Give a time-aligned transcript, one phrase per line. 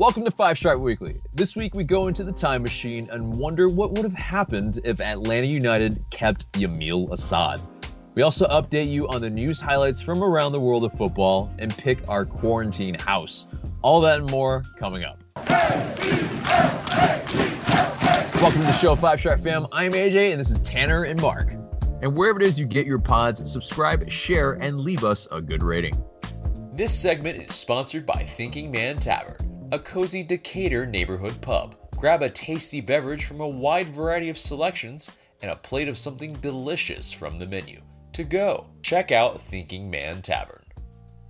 [0.00, 1.20] Welcome to Five Stripe Weekly.
[1.34, 4.98] This week we go into the time machine and wonder what would have happened if
[4.98, 7.60] Atlanta United kept Yamil Asad.
[8.14, 11.76] We also update you on the news highlights from around the world of football and
[11.76, 13.46] pick our quarantine house.
[13.82, 15.20] All that and more coming up.
[18.40, 19.66] Welcome to the show, Five Stripe fam.
[19.70, 21.52] I'm AJ, and this is Tanner and Mark.
[22.00, 25.62] And wherever it is you get your pods, subscribe, share, and leave us a good
[25.62, 26.02] rating.
[26.72, 31.76] This segment is sponsored by Thinking Man Tavern a cozy Decatur neighborhood pub.
[31.96, 35.10] Grab a tasty beverage from a wide variety of selections
[35.42, 37.80] and a plate of something delicious from the menu.
[38.14, 40.64] To go, check out Thinking Man Tavern.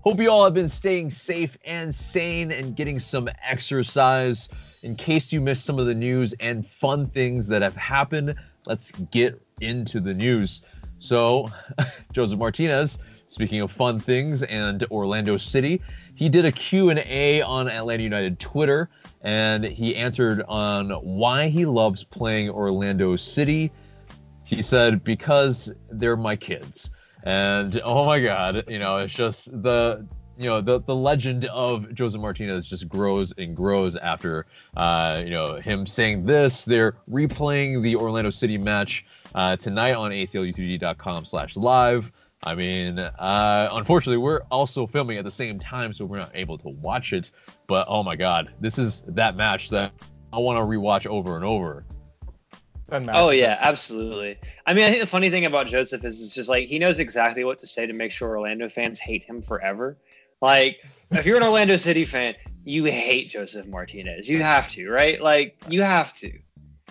[0.00, 4.48] Hope you all have been staying safe and sane and getting some exercise.
[4.82, 8.34] In case you missed some of the news and fun things that have happened,
[8.64, 10.62] let's get into the news.
[10.98, 11.46] So,
[12.14, 12.98] Josef Martinez,
[13.28, 15.82] speaking of fun things and Orlando City,
[16.20, 18.90] he did a Q&A on Atlanta United Twitter
[19.22, 23.72] and he answered on why he loves playing Orlando City.
[24.44, 26.90] He said because they're my kids.
[27.22, 31.90] And oh my god, you know, it's just the you know the the legend of
[31.94, 34.44] Josef Martinez just grows and grows after
[34.76, 36.66] uh, you know him saying this.
[36.66, 42.12] They're replaying the Orlando City match uh, tonight on atlutd.com/live.
[42.42, 46.56] I mean, uh, unfortunately, we're also filming at the same time, so we're not able
[46.58, 47.30] to watch it.
[47.66, 49.92] But oh my god, this is that match that
[50.32, 51.84] I want to rewatch over and over.
[53.12, 54.38] Oh yeah, absolutely.
[54.66, 56.98] I mean, I think the funny thing about Josef is it's just like he knows
[56.98, 59.96] exactly what to say to make sure Orlando fans hate him forever.
[60.40, 60.78] Like,
[61.10, 64.28] if you're an Orlando City fan, you hate Josef Martinez.
[64.28, 65.20] You have to, right?
[65.20, 66.32] Like, you have to.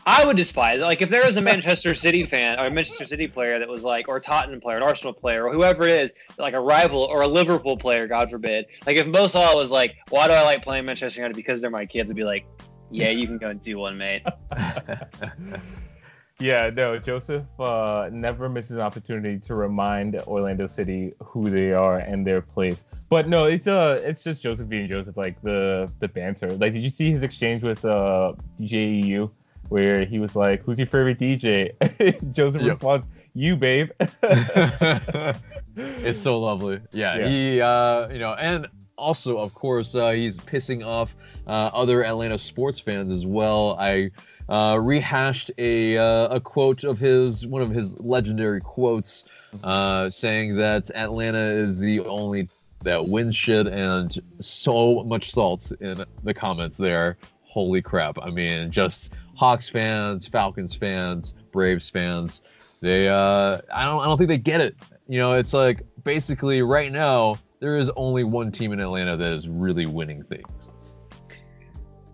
[0.06, 0.84] I would despise it.
[0.84, 3.84] Like if there was a Manchester City fan or a Manchester City player that was
[3.84, 7.04] like, or a Tottenham player, an Arsenal player, or whoever it is, like a rival
[7.04, 8.66] or a Liverpool player, God forbid.
[8.86, 11.36] Like if Mo Salah was like, why do I like playing Manchester United?
[11.36, 12.10] Because they're my kids.
[12.10, 12.46] I'd be like,
[12.92, 14.24] yeah, you can go and do one, mate.
[16.40, 22.00] yeah, no, Josef uh, never misses an opportunity to remind Orlando City who they are
[22.00, 22.86] and their place.
[23.10, 26.52] But no, it's uh, it's just Josef being Josef, like the the banter.
[26.52, 29.30] Like, did you see his exchange with uh, DJEU?
[29.70, 31.72] Where he was like, "Who's your favorite DJ?"
[32.34, 32.70] Josef yep.
[32.70, 33.90] responds, "You, babe."
[35.76, 36.80] it's so lovely.
[36.92, 37.28] Yeah, yeah.
[37.28, 41.16] he, uh, you know, and also, of course, uh, he's pissing off
[41.48, 43.76] uh, other Atlanta sports fans as well.
[43.80, 44.12] I
[44.50, 49.26] uh, rehashed a uh, a quote of his, one of his legendary quotes,
[49.64, 52.50] uh, saying that Atlanta is the only
[52.84, 57.18] that wins shit, and so much salt in the comments there.
[57.44, 58.18] Holy crap!
[58.22, 62.42] I mean, just Hawks fans, Falcons fans, Braves fans,
[62.82, 64.76] they uh I don't I don't think they get it.
[65.08, 69.32] You know, it's like basically right now there is only one team in Atlanta that
[69.32, 70.46] is really winning things.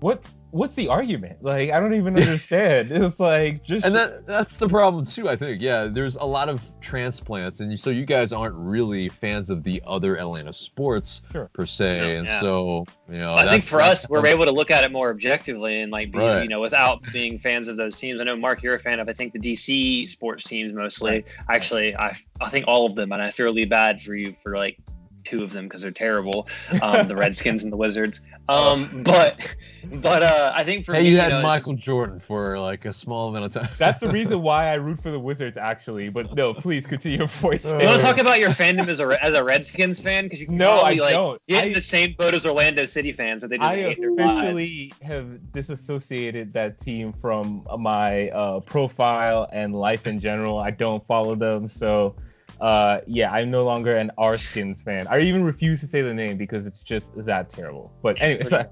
[0.02, 1.44] What what's the argument?
[1.44, 2.92] Like, I don't even understand.
[2.92, 5.30] it's like just and that that's the problem too.
[5.30, 9.50] I think yeah, there's a lot of transplants, and so you guys aren't really fans
[9.50, 11.50] of the other Atlanta sports sure.
[11.54, 12.40] per se, yeah, and yeah.
[12.40, 13.36] so you know.
[13.36, 16.20] I think for us, we're able to look at it more objectively and like be
[16.20, 16.44] right.
[16.44, 18.20] you know without being fans of those teams.
[18.20, 21.12] I know Mark, you're a fan of I think the DC sports teams mostly.
[21.12, 21.38] Right.
[21.50, 24.56] Actually, I I think all of them, and I feel really bad for you for
[24.56, 24.78] like
[25.26, 26.48] two of them because they're terrible,
[26.82, 28.22] um, the Redskins and the Wizards.
[28.48, 29.56] Um, but
[30.02, 31.86] but uh, I think for hey, me, you had you know, Michael just...
[31.86, 33.74] Jordan for like a small amount of time.
[33.78, 36.10] That's the reason why I root for the Wizards, actually.
[36.10, 37.66] But no, please continue your voice.
[37.66, 40.26] You want to talk about your fandom as a as a Redskins fan?
[40.26, 41.42] Because you can no, I like, don't.
[41.48, 44.14] You're in the same boat as Orlando City fans, but they just I hate their
[44.14, 50.60] officially have disassociated that team from my uh, profile and life in general.
[50.60, 52.16] I don't follow them, so
[52.62, 55.08] uh, yeah, I'm no longer an R-Skins fan.
[55.08, 57.92] I even refuse to say the name because it's just that terrible.
[58.02, 58.68] But anyway,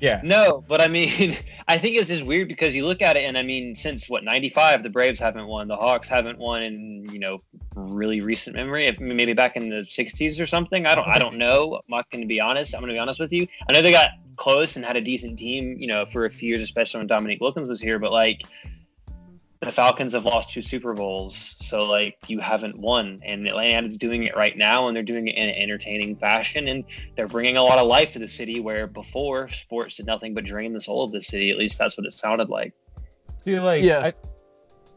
[0.00, 0.20] yeah.
[0.22, 1.34] No, but I mean,
[1.68, 4.24] I think it's just weird because you look at it, and I mean, since what
[4.24, 7.42] '95, the Braves haven't won, the Hawks haven't won in you know
[7.74, 10.84] really recent memory, maybe back in the '60s or something.
[10.84, 11.76] I don't, I don't know.
[11.76, 12.74] I'm not going to be honest.
[12.74, 13.46] I'm going to be honest with you.
[13.68, 16.50] I know they got close and had a decent team, you know, for a few
[16.50, 17.98] years, especially when Dominique Wilkins was here.
[17.98, 18.42] But like,
[19.60, 23.96] the Falcons have lost two Super Bowls, so like you haven't won, and Atlanta is
[23.96, 26.84] doing it right now, and they're doing it in an entertaining fashion, and
[27.16, 30.44] they're bringing a lot of life to the city where before sports did nothing but
[30.44, 31.50] drain the soul of the city.
[31.50, 32.74] At least that's what it sounded like.
[33.42, 34.00] See, like, yeah.
[34.00, 34.12] I,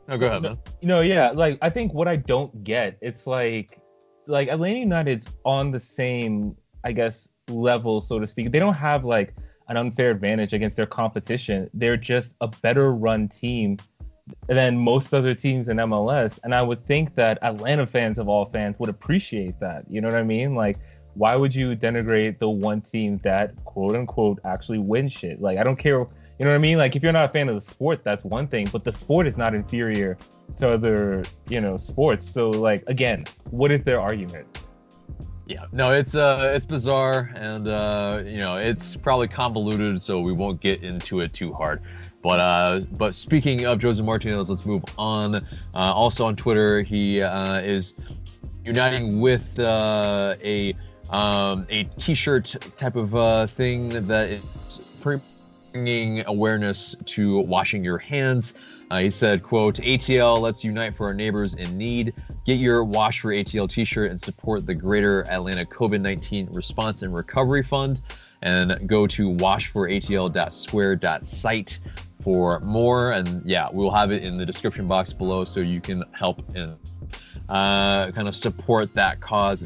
[0.10, 0.58] oh, go ahead, man.
[0.82, 3.80] You know, yeah, like I think what I don't get, it's like,
[4.26, 8.52] like Atlanta United's on the same, I guess, level, so to speak.
[8.52, 9.34] They don't have like
[9.70, 11.70] an unfair advantage against their competition.
[11.74, 13.78] They're just a better run team
[14.48, 16.40] than most other teams in MLS.
[16.44, 19.86] And I would think that Atlanta fans of all fans would appreciate that.
[19.90, 20.56] You know what I mean?
[20.56, 20.78] Like
[21.18, 25.42] why would you denigrate the one team that quote unquote actually wins shit?
[25.42, 26.78] Like I don't care, you know what I mean?
[26.78, 29.26] Like if you're not a fan of the sport, that's one thing, but the sport
[29.26, 30.18] is not inferior
[30.58, 32.30] to other, you know, sports.
[32.30, 34.67] So like again, what is their argument?
[35.48, 40.34] Yeah, no, it's uh, it's bizarre, and uh, you know, it's probably convoluted, so we
[40.34, 41.82] won't get into it too hard.
[42.22, 45.36] But uh, but speaking of jose Martinez, let's move on.
[45.36, 45.42] Uh,
[45.74, 47.94] also on Twitter, he uh, is
[48.66, 50.76] uniting with uh, a
[51.12, 54.42] um, a T-shirt type of uh, thing that is
[55.02, 58.54] bringing awareness to washing your hands.
[58.90, 62.14] Uh, he said, "quote ATL let's unite for our neighbors in need.
[62.46, 67.64] Get your Wash for ATL T-shirt and support the Greater Atlanta COVID-19 Response and Recovery
[67.64, 68.02] Fund.
[68.44, 71.80] And go to washforatl.square.site
[72.24, 73.12] for more.
[73.12, 76.78] And yeah, we'll have it in the description box below so you can help and
[77.50, 79.66] uh, kind of support that cause.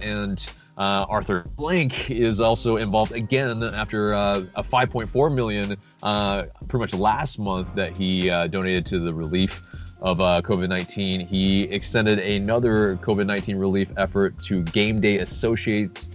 [0.00, 0.46] And
[0.76, 6.94] uh, Arthur Blank is also involved again after uh, a 5.4 million, uh, pretty much
[6.94, 9.62] last month that he uh, donated to the relief
[10.02, 11.26] of uh, COVID-19.
[11.26, 16.10] He extended another COVID-19 relief effort to Game Day Associates,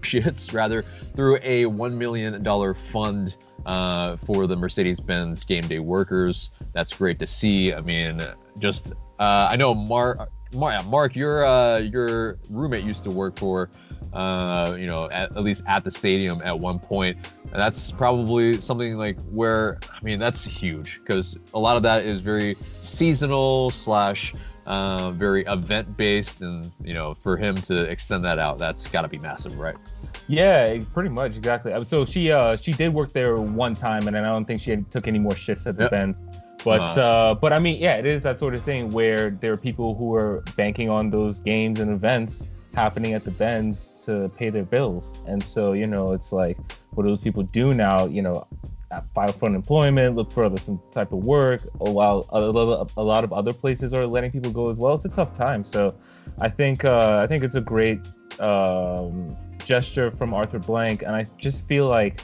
[0.00, 3.36] shits rather, through a one million dollar fund
[3.66, 6.50] uh, for the Mercedes-Benz Game Day workers.
[6.72, 7.74] That's great to see.
[7.74, 8.22] I mean,
[8.58, 10.30] just I know Mark.
[10.52, 13.70] Mark, Mark, your your roommate used to work for,
[14.12, 17.16] uh, you know, at, at, least at the stadium at one point.
[17.44, 22.04] And that's probably something like where I mean that's huge because a lot of that
[22.04, 24.34] is very seasonal slash
[24.66, 29.02] uh, very event based, and you know, for him to extend that out, that's got
[29.02, 29.74] to be massive, right?
[30.28, 31.72] Yeah, pretty much exactly.
[31.84, 35.08] So she uh she did work there one time, and I don't think she took
[35.08, 35.90] any more shifts at the yep.
[35.90, 36.22] Benz.
[36.64, 39.52] But uh, uh, but I mean, yeah, it is that sort of thing where there
[39.52, 44.30] are people who are banking on those games and events happening at the Benz to
[44.36, 46.58] pay their bills, and so you know, it's like
[46.90, 48.06] what those people do now.
[48.06, 48.46] You know,
[49.14, 51.62] file for unemployment, look for other some type of work.
[51.78, 55.10] While a, a lot of other places are letting people go as well, it's a
[55.10, 55.64] tough time.
[55.64, 55.94] So,
[56.40, 58.00] I think uh, I think it's a great
[58.38, 62.20] um, gesture from Arthur Blank, and I just feel like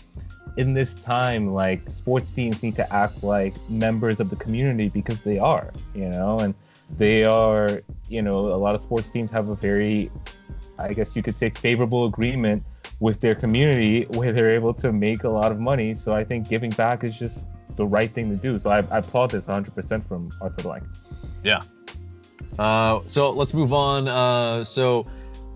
[0.56, 5.20] in this time, like sports teams need to act like members of the community because
[5.20, 6.54] they are, you know, and
[6.90, 10.10] they are, you know, a lot of sports teams have a very,
[10.78, 12.62] I guess you could say, favorable agreement
[13.00, 15.94] with their community where they're able to make a lot of money.
[15.94, 17.46] So I think giving back is just
[17.76, 18.58] the right thing to do.
[18.58, 20.84] So I, I applaud this 100% from Arthur Blank.
[21.44, 21.60] Yeah.
[22.58, 24.08] Uh, so let's move on.
[24.08, 25.06] Uh, so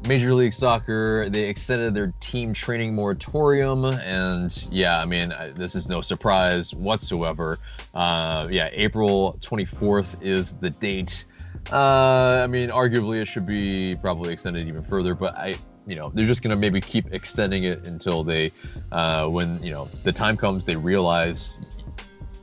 [0.07, 3.85] Major League Soccer, they extended their team training moratorium.
[3.85, 7.59] And yeah, I mean, this is no surprise whatsoever.
[7.95, 11.25] Uh, yeah, April 24th is the date.
[11.73, 15.55] Uh, I mean, arguably it should be probably extended even further, but I,
[15.87, 18.51] you know, they're just going to maybe keep extending it until they,
[18.93, 21.59] uh, when, you know, the time comes, they realize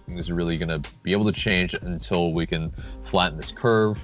[0.06, 2.72] things are really going to be able to change until we can
[3.10, 4.04] flatten this curve.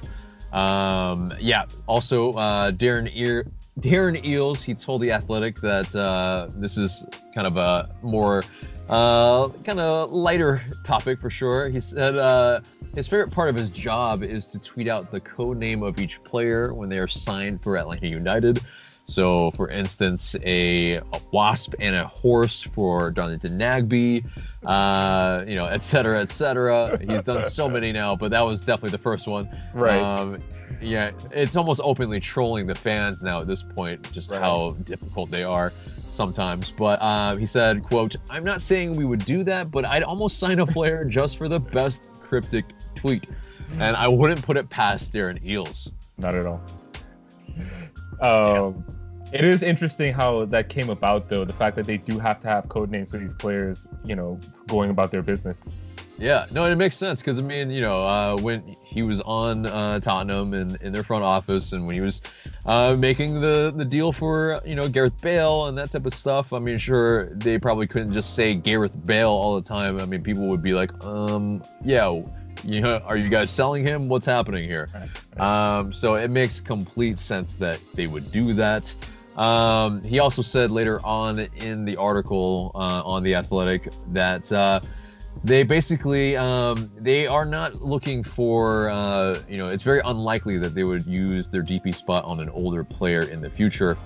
[0.53, 1.65] Um, yeah.
[1.87, 3.45] Also, uh, Darren Ear.
[3.79, 7.03] Darren Eales, he told the Athletic that uh, this is
[7.33, 8.43] kind of a more
[8.87, 11.69] uh, kind of lighter topic for sure.
[11.69, 12.59] He said uh,
[12.93, 16.23] his favorite part of his job is to tweet out the code name of each
[16.23, 18.61] player when they are signed for Atlanta United.
[19.05, 24.25] So, for instance, a, a wasp and a horse for Darlington Nagbe,
[24.65, 26.97] uh, you know, et cetera, et cetera.
[26.99, 29.49] He's done so many now, but that was definitely the first one.
[29.73, 29.99] Right.
[29.99, 30.39] Um,
[30.81, 34.41] yeah, it's almost openly trolling the fans now at this point, just right.
[34.41, 35.71] how difficult they are
[36.09, 36.71] sometimes.
[36.71, 40.39] But uh, he said, "quote I'm not saying we would do that, but I'd almost
[40.39, 43.27] sign a player just for the best cryptic tweet,
[43.79, 45.91] and I wouldn't put it past Darren Eales.
[46.17, 46.61] Not at all."
[48.21, 48.83] Um,
[49.31, 51.43] It is interesting how that came about, though.
[51.43, 54.39] The fact that they do have to have code names for these players, you know,
[54.67, 55.63] going about their business.
[56.19, 59.65] Yeah, no, it makes sense because I mean, you know, uh, when he was on
[59.65, 62.21] uh, Tottenham and in their front office, and when he was
[62.67, 66.53] uh, making the the deal for you know Gareth Bale and that type of stuff,
[66.53, 69.99] I mean, sure, they probably couldn't just say Gareth Bale all the time.
[69.99, 72.21] I mean, people would be like, um, yeah
[72.63, 74.07] you know, are you guys selling him?
[74.07, 74.87] What's happening here?
[75.37, 78.93] Um, so it makes complete sense that they would do that.
[79.35, 84.79] Um, he also said later on in the article uh, on the Athletic that uh,
[85.43, 90.75] they basically um, they are not looking for uh, you know it's very unlikely that
[90.75, 93.97] they would use their DP spot on an older player in the future,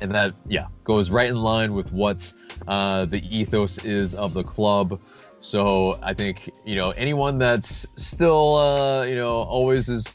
[0.00, 2.32] and that yeah goes right in line with what
[2.66, 5.00] uh, the ethos is of the club.
[5.44, 10.06] So I think you know anyone that's still uh, you know always is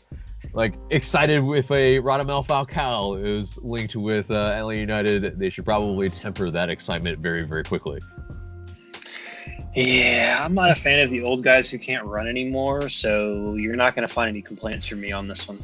[0.54, 6.10] like excited with a Radamel Falcao is linked with uh, Atlanta United, they should probably
[6.10, 8.00] temper that excitement very, very quickly.
[9.76, 13.76] Yeah, I'm not a fan of the old guys who can't run anymore, so you're
[13.76, 15.60] not going to find any complaints from me on this one.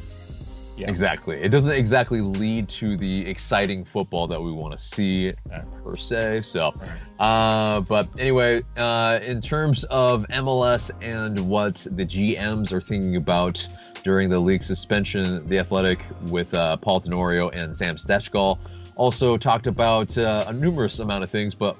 [0.76, 0.90] Yeah.
[0.90, 1.40] Exactly.
[1.40, 5.96] It doesn't exactly lead to the exciting football that we want to see uh, per
[5.96, 6.42] se.
[6.42, 6.74] So,
[7.18, 13.66] uh, but anyway, uh, in terms of MLS and what the GMs are thinking about
[14.04, 18.58] during the league suspension, the Athletic with uh, Paul Tenorio and Sam Stejskal
[18.96, 21.76] also talked about uh, a numerous amount of things, but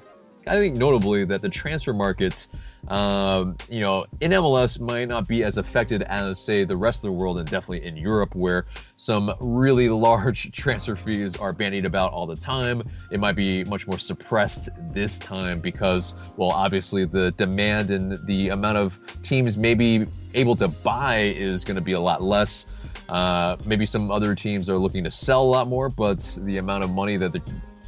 [0.47, 2.47] I think notably that the transfer markets,
[2.87, 7.01] um, you know, in MLS might not be as affected as, say, the rest of
[7.03, 8.65] the world and definitely in Europe, where
[8.97, 12.83] some really large transfer fees are bandied about all the time.
[13.11, 18.49] It might be much more suppressed this time because, well, obviously the demand and the
[18.49, 22.65] amount of teams maybe able to buy is going to be a lot less.
[23.09, 26.83] Uh, maybe some other teams are looking to sell a lot more, but the amount
[26.83, 27.41] of money that the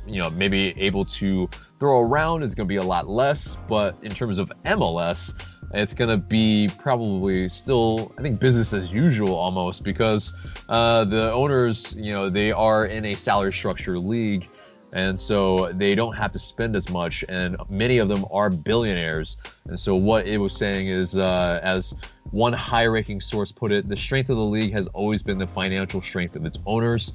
[0.10, 1.50] you know maybe able to
[1.80, 5.34] throw around is going to be a lot less but in terms of mls
[5.74, 10.34] it's going to be probably still i think business as usual almost because
[10.70, 14.50] uh, the owners you know they are in a salary structure league
[14.92, 19.38] and so they don't have to spend as much and many of them are billionaires.
[19.68, 21.94] And so what it was saying is uh, as
[22.32, 25.48] one high ranking source put it the strength of the league has always been the
[25.48, 27.14] financial strength of its owners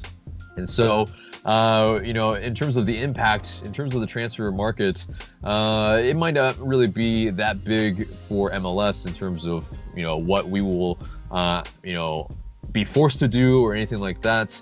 [0.56, 1.06] and so
[1.44, 5.04] uh, you know, in terms of the impact, in terms of the transfer market,
[5.42, 10.16] uh, it might not really be that big for MLS in terms of you know
[10.16, 10.98] what we will,
[11.30, 12.28] uh, you know,
[12.72, 14.58] be forced to do or anything like that.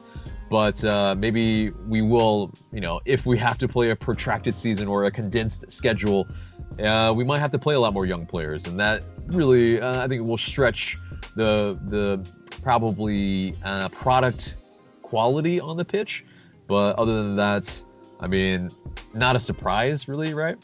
[0.50, 4.87] But uh, maybe we will, you know, if we have to play a protracted season
[4.87, 6.26] or a condensed schedule,
[6.82, 10.02] uh, we might have to play a lot more young players, and that really, uh,
[10.02, 10.96] I think, will stretch
[11.37, 12.28] the the
[12.61, 13.56] probably
[13.92, 14.56] product
[15.12, 16.25] quality on the pitch
[16.73, 17.83] but other than that,
[18.21, 18.71] I mean,
[19.14, 20.57] not a surprise, really, right?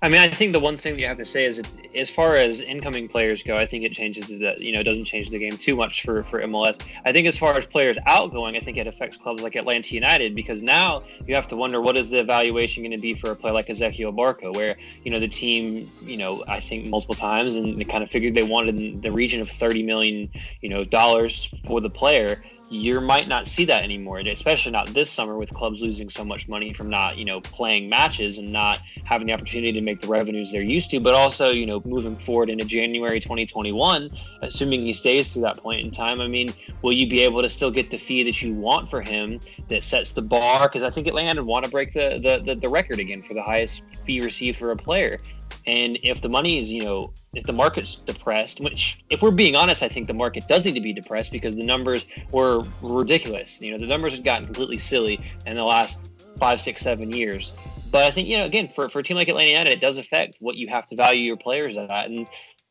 [0.00, 2.36] I mean, I think the one thing you have to say is, that as far
[2.36, 5.38] as incoming players go, I think it changes the you know it doesn't change the
[5.38, 6.80] game too much for for MLS.
[7.04, 10.34] I think as far as players outgoing, I think it affects clubs like Atlanta United
[10.34, 13.36] because now you have to wonder what is the evaluation going to be for a
[13.36, 17.56] player like Ezequiel Barco, where you know the team you know I think multiple times
[17.56, 20.30] and they kind of figured they wanted in the region of thirty million
[20.60, 25.10] you know dollars for the player you might not see that anymore, especially not this
[25.10, 28.80] summer with clubs losing so much money from not, you know, playing matches and not
[29.04, 30.98] having the opportunity to make the revenues they're used to.
[30.98, 34.10] But also, you know, moving forward into January 2021,
[34.42, 37.48] assuming he stays through that point in time, I mean, will you be able to
[37.48, 40.68] still get the fee that you want for him that sets the bar?
[40.68, 43.34] Because I think Atlanta would want to break the, the, the, the record again for
[43.34, 45.18] the highest fee received for a player.
[45.66, 49.54] And if the money is, you know, if the market's depressed, which if we're being
[49.54, 53.60] honest, I think the market does need to be depressed because the numbers were ridiculous.
[53.60, 56.00] You know, the numbers have gotten completely silly in the last
[56.38, 57.52] five, six, seven years.
[57.92, 59.98] But I think, you know, again, for, for a team like Atlanta United, it does
[59.98, 61.90] affect what you have to value your players at.
[61.90, 62.26] And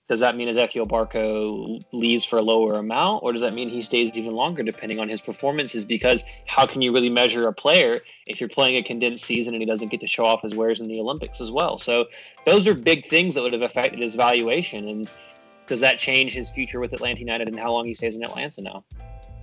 [0.07, 3.83] does that mean Ezequiel Barco leaves for a lower amount, or does that mean he
[3.83, 5.85] stays even longer depending on his performances?
[5.85, 9.61] Because how can you really measure a player if you're playing a condensed season and
[9.61, 11.77] he doesn't get to show off his wares in the Olympics as well?
[11.77, 12.07] So
[12.47, 14.89] those are big things that would have affected his valuation.
[14.89, 15.09] And
[15.67, 18.61] does that change his future with Atlanta United and how long he stays in Atlanta
[18.63, 18.83] now?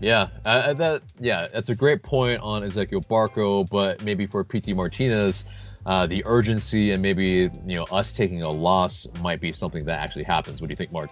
[0.01, 4.73] Yeah, uh, that yeah, that's a great point on Ezequiel Barco, but maybe for Pity
[4.73, 5.45] Martinez
[5.87, 10.01] uh, the urgency and maybe you know us taking a loss might be something that
[10.01, 10.61] actually happens.
[10.61, 11.11] What do you think, Mark?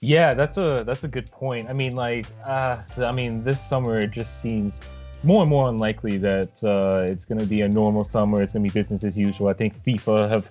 [0.00, 1.68] Yeah, that's a that's a good point.
[1.68, 4.80] I mean, like, uh, I mean, this summer it just seems
[5.22, 8.40] more and more unlikely that uh, it's going to be a normal summer.
[8.40, 9.48] It's going to be business as usual.
[9.48, 10.50] I think FIFA have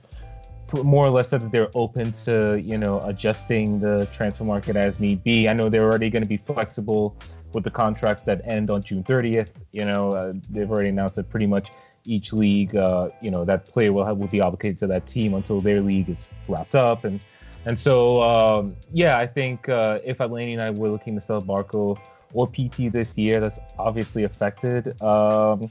[0.83, 4.99] more or less said that they're open to you know adjusting the transfer market as
[4.99, 5.47] need be.
[5.47, 7.15] I know they're already going to be flexible
[7.53, 9.49] with the contracts that end on June 30th.
[9.71, 11.71] You know, uh, they've already announced that pretty much
[12.05, 15.33] each league, uh, you know, that player will have, will be obligated to that team
[15.33, 17.19] until their league is wrapped up, and
[17.65, 21.99] and so um, yeah, I think uh, if Atlanta United were looking to sell Barco
[22.33, 24.99] or Pity this year, that's obviously affected.
[25.01, 25.69] Um,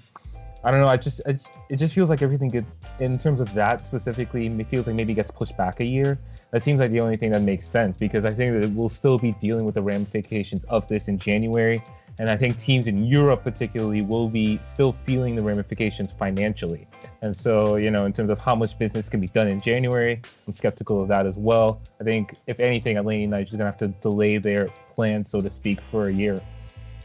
[0.65, 0.89] I don't know.
[0.89, 2.67] I just, it just feels like everything
[2.99, 4.47] in terms of that specifically.
[4.47, 6.19] It feels like maybe gets pushed back a year.
[6.51, 9.19] That seems like the only thing that makes sense because I think that we'll still
[9.19, 11.83] be dealing with the ramifications of this in January
[12.19, 16.87] and I think teams in Europe, particularly, will be still feeling the ramifications financially.
[17.23, 20.21] And so, you know, in terms of how much business can be done in January,
[20.47, 21.81] I'm skeptical of that as well.
[22.01, 25.41] I think, if anything, Atlanta United is going to have to delay their plan, so
[25.41, 26.41] to speak, for a year.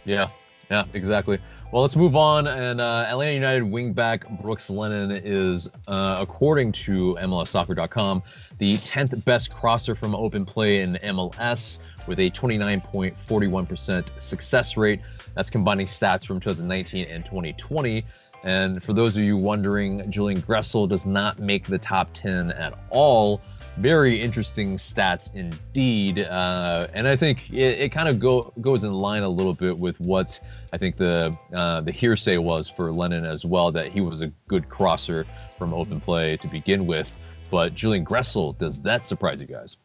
[0.06, 0.30] Yeah,
[0.70, 1.40] yeah, exactly.
[1.72, 2.46] Well, let's move on.
[2.48, 8.22] And uh, Atlanta United wingback Brooks Lennon is, uh, according to MLSsoccer.com,
[8.60, 15.00] the 10th best crosser from open play in MLS with a 29.41% success rate.
[15.36, 18.06] That's combining stats from 2019 and 2020.
[18.44, 22.78] And for those of you wondering, Julian Gressel does not make the top 10 at
[22.90, 23.42] all.
[23.78, 26.20] Very interesting stats indeed.
[26.20, 29.78] Uh, and I think it, it kind of go, goes in line a little bit
[29.78, 30.40] with what
[30.74, 34.28] I think the uh, the hearsay was for Lennon as well, that he was a
[34.48, 35.26] good crosser
[35.58, 37.08] from open play to begin with.
[37.50, 39.78] But Julian Gressel, does that surprise you guys?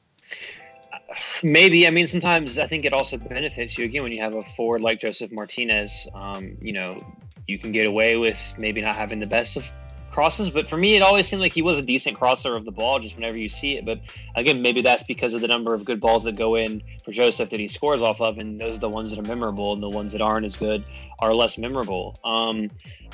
[1.42, 1.86] Maybe.
[1.86, 4.82] I mean, sometimes I think it also benefits you again when you have a forward
[4.82, 6.06] like Josef Martinez.
[6.14, 7.02] Um, you know,
[7.46, 9.72] you can get away with maybe not having the best of
[10.10, 12.70] crosses, but for me, it always seemed like he was a decent crosser of the
[12.70, 13.86] ball just whenever you see it.
[13.86, 14.00] But
[14.36, 17.50] again, maybe that's because of the number of good balls that go in for Josef
[17.50, 19.88] that he scores off of, and those are the ones that are memorable, and the
[19.88, 20.84] ones that aren't as good
[21.20, 22.18] are less memorable.
[22.24, 22.70] Um,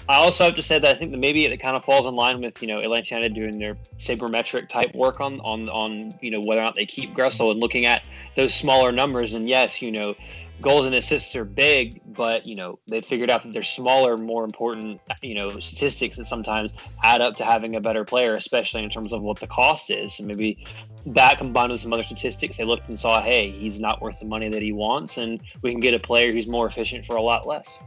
[0.09, 2.15] I also have to say that I think that maybe it kind of falls in
[2.15, 6.41] line with you know Atlanta doing their sabermetric type work on on on you know
[6.41, 8.05] whether or not they keep Gressel and looking at
[8.37, 9.33] those smaller numbers.
[9.33, 10.15] And yes, you know
[10.61, 14.45] goals and assists are big, but you know they figured out that they're smaller, more
[14.45, 18.91] important, you know, statistics that sometimes add up to having a better player, especially in
[18.91, 20.19] terms of what the cost is.
[20.19, 20.67] And maybe
[21.07, 24.27] that combined with some other statistics, they looked and saw, hey, he's not worth the
[24.27, 27.23] money that he wants, and we can get a player who's more efficient for a
[27.23, 27.79] lot less.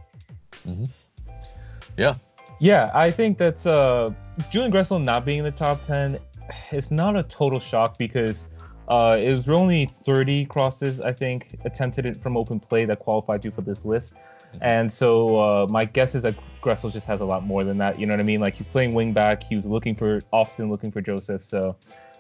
[0.68, 0.86] Mm-hmm.
[1.98, 2.16] Yeah,
[2.60, 4.12] yeah, I think that's uh,
[4.50, 6.20] Julian Gressel not being in the top ten.
[6.72, 8.48] It's not a total shock because
[8.88, 13.44] uh, it was only 30 crosses, I think, attempted it from open play that qualified
[13.44, 14.14] you for this list.
[14.62, 18.00] And so uh, my guess is that Gressel just has a lot more than that.
[18.00, 18.40] You know what I mean?
[18.40, 19.44] Like he's playing wing back.
[19.44, 21.44] He was looking for often looking for Josef.
[21.44, 21.76] So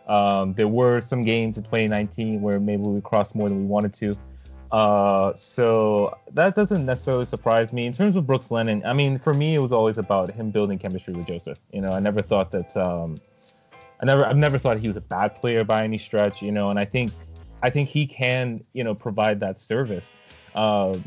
[0.07, 3.93] um, there were some games in 2019 where maybe we crossed more than we wanted
[3.95, 4.15] to.
[4.71, 7.85] Uh, so that doesn't necessarily surprise me.
[7.85, 10.77] In terms of Brooks Lennon, I mean, for me, it was always about him building
[10.77, 11.57] chemistry with Josef.
[11.71, 13.19] You know, I never thought that um,
[14.01, 16.69] I never I've never thought he was a bad player by any stretch, you know,
[16.69, 17.11] and I think
[17.63, 20.13] I think he can, you know, provide that service.
[20.53, 20.97] Uh,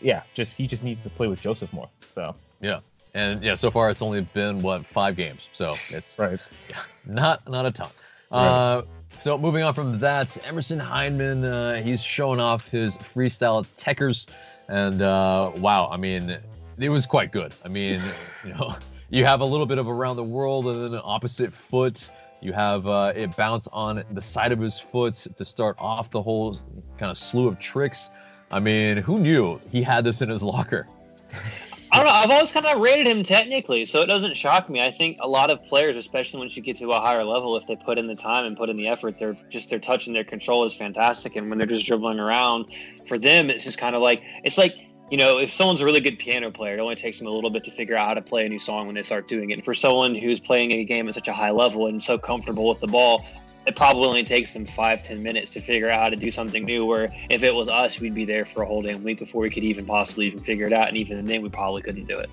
[0.00, 1.88] yeah, just he just needs to play with Josef more.
[2.10, 2.80] So yeah,
[3.14, 6.38] and yeah, so far it's only been what five games, so it's right,
[6.70, 7.90] yeah, not not a ton.
[8.30, 8.38] Right.
[8.40, 8.82] Uh,
[9.20, 14.26] so moving on from that, Emerson Hyndman, uh, he's showing off his freestyle techers,
[14.68, 16.38] and uh, wow, I mean,
[16.78, 17.54] it was quite good.
[17.64, 18.00] I mean,
[18.44, 18.76] you know,
[19.10, 22.08] you have a little bit of around the world and then an opposite foot.
[22.40, 26.22] You have uh, it bounce on the side of his foot to start off the
[26.22, 26.60] whole
[26.98, 28.10] kind of slew of tricks.
[28.50, 30.86] I mean, who knew he had this in his locker?
[31.90, 32.12] I don't know.
[32.12, 34.80] I've always kind of rated him technically, so it doesn't shock me.
[34.80, 37.66] I think a lot of players, especially once you get to a higher level, if
[37.66, 40.14] they put in the time and put in the effort, they're just their touch and
[40.14, 41.36] their control is fantastic.
[41.36, 42.66] And when they're just dribbling around,
[43.06, 44.78] for them, it's just kind of like it's like
[45.10, 47.48] you know, if someone's a really good piano player, it only takes them a little
[47.50, 49.54] bit to figure out how to play a new song when they start doing it.
[49.54, 52.68] And for someone who's playing a game at such a high level and so comfortable
[52.68, 53.24] with the ball,
[53.68, 56.64] it probably only takes them five, ten minutes to figure out how to do something
[56.64, 56.86] new.
[56.86, 59.50] Where if it was us, we'd be there for a whole damn week before we
[59.50, 60.88] could even possibly even figure it out.
[60.88, 62.30] And even then, we probably couldn't do it.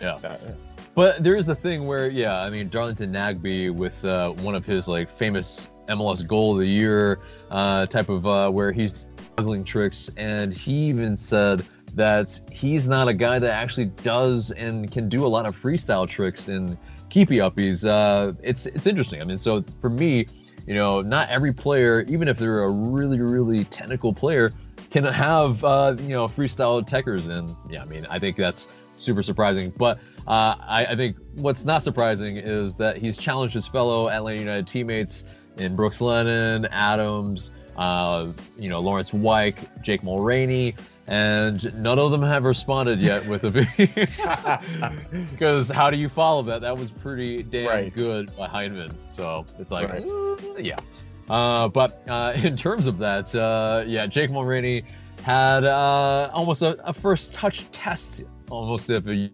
[0.00, 0.18] Yeah.
[0.94, 4.64] But there is a thing where, yeah, I mean, Darlington Nagbe with uh, one of
[4.64, 9.64] his like famous MLS goal of the year uh, type of uh, where he's juggling
[9.64, 11.64] tricks, and he even said
[11.94, 16.08] that he's not a guy that actually does and can do a lot of freestyle
[16.08, 16.78] tricks and
[17.10, 17.84] keepy uppies.
[17.84, 19.20] Uh, it's it's interesting.
[19.20, 20.26] I mean, so for me,
[20.68, 24.52] you know, not every player, even if they're a really really technical player,
[24.90, 27.30] can have uh, you know freestyle techers.
[27.30, 29.72] And yeah, I mean, I think that's super surprising.
[29.78, 34.40] But uh, I, I think what's not surprising is that he's challenged his fellow Atlanta
[34.40, 35.24] United teammates
[35.56, 40.76] in Brooks Lennon, Adams, uh, you know, Laurence Wyke, Jake Mulraney,
[41.08, 43.50] and none of them have responded yet with a
[45.30, 46.60] because how do you follow that?
[46.60, 47.94] That was pretty damn right.
[47.94, 48.94] good by Hyndman.
[49.16, 50.04] So it's like, right.
[50.04, 50.78] uh, yeah.
[51.30, 54.84] Uh, but uh, in terms of that, uh, yeah, Jake Mulraney
[55.22, 59.30] had uh, almost a, a, first touch test almost if a,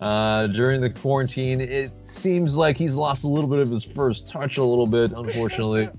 [0.00, 1.60] uh, during the quarantine.
[1.60, 5.12] It seems like he's lost a little bit of his first touch a little bit,
[5.12, 5.88] unfortunately.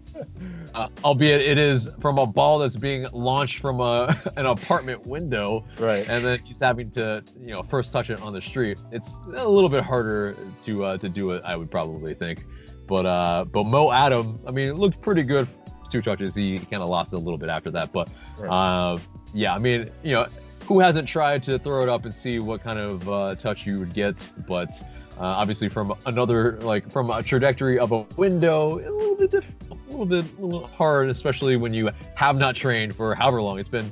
[0.78, 5.66] uh, albeit it is from a ball that's being launched from a an apartment window,
[5.80, 6.08] right?
[6.08, 8.78] And then he's having to, you know, first touch it on the street.
[8.92, 12.46] It's a little bit harder to uh, to do it, I would probably think.
[12.86, 15.48] But uh, but Mo Adam, I mean, it looked pretty good.
[15.90, 17.92] Two touches, he kind of lost it a little bit after that.
[17.92, 18.50] But right.
[18.50, 18.98] uh,
[19.34, 20.28] yeah, I mean, you know,
[20.66, 23.80] who hasn't tried to throw it up and see what kind of uh, touch you
[23.80, 24.16] would get?
[24.48, 24.70] But
[25.18, 29.67] uh, obviously, from another like from a trajectory of a window, a little bit different
[29.98, 33.60] little bit a little hard, especially when you have not trained for however long.
[33.60, 33.92] It's been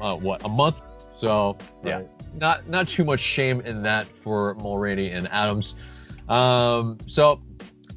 [0.00, 0.76] uh, what a month
[1.18, 2.08] So yeah, Right.
[2.34, 5.74] not not too much shame in that for Mulraney and Adams.
[6.28, 7.42] Um, so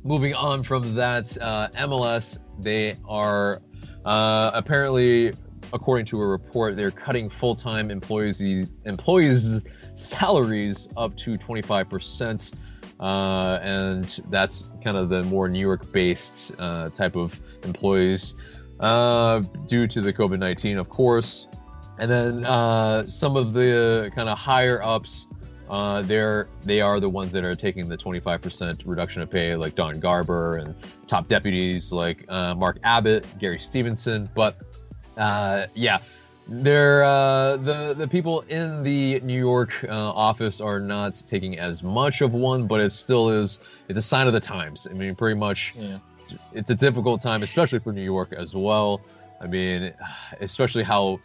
[0.03, 3.61] moving on from that, uh, MLS they are
[4.05, 5.33] uh, apparently,
[5.73, 8.41] according to a report, they're cutting full-time employees
[8.85, 9.63] employees
[9.95, 12.51] salaries up to 25 percent.
[12.99, 18.33] Uh, and that's kind of the more New York-based uh, type of employees
[18.79, 21.47] uh, due to the COVID 19, of course.
[21.97, 25.27] And then uh, some of the kind of higher ups,
[25.69, 29.75] uh, they're they are the ones that are taking the 25% reduction of pay, like
[29.75, 30.73] Don Garber and
[31.07, 34.29] top deputies like uh, Mark Abbott, Gary Stevenson.
[34.33, 34.61] But
[35.17, 35.99] uh, yeah,
[36.51, 41.83] they're uh, the the people in the New York uh, office are not taking as
[41.83, 43.59] much of one, but it still is.
[43.87, 44.87] It's a sign of the times.
[44.89, 45.99] I mean, pretty much Yeah.
[46.53, 49.01] it's a difficult time, especially for New York as well.
[49.41, 49.93] I mean,
[50.41, 51.19] especially how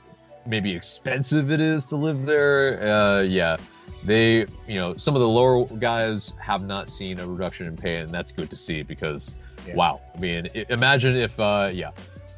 [0.46, 2.82] maybe expensive it is to live there.
[2.94, 3.56] Uh, yeah,
[4.04, 7.96] they, you know, some of the lower guys have not seen a reduction in pay,
[7.96, 9.34] and that's good to see because,
[9.66, 9.74] Yeah.
[9.74, 10.00] wow.
[10.14, 11.90] I mean, imagine if, uh, yeah,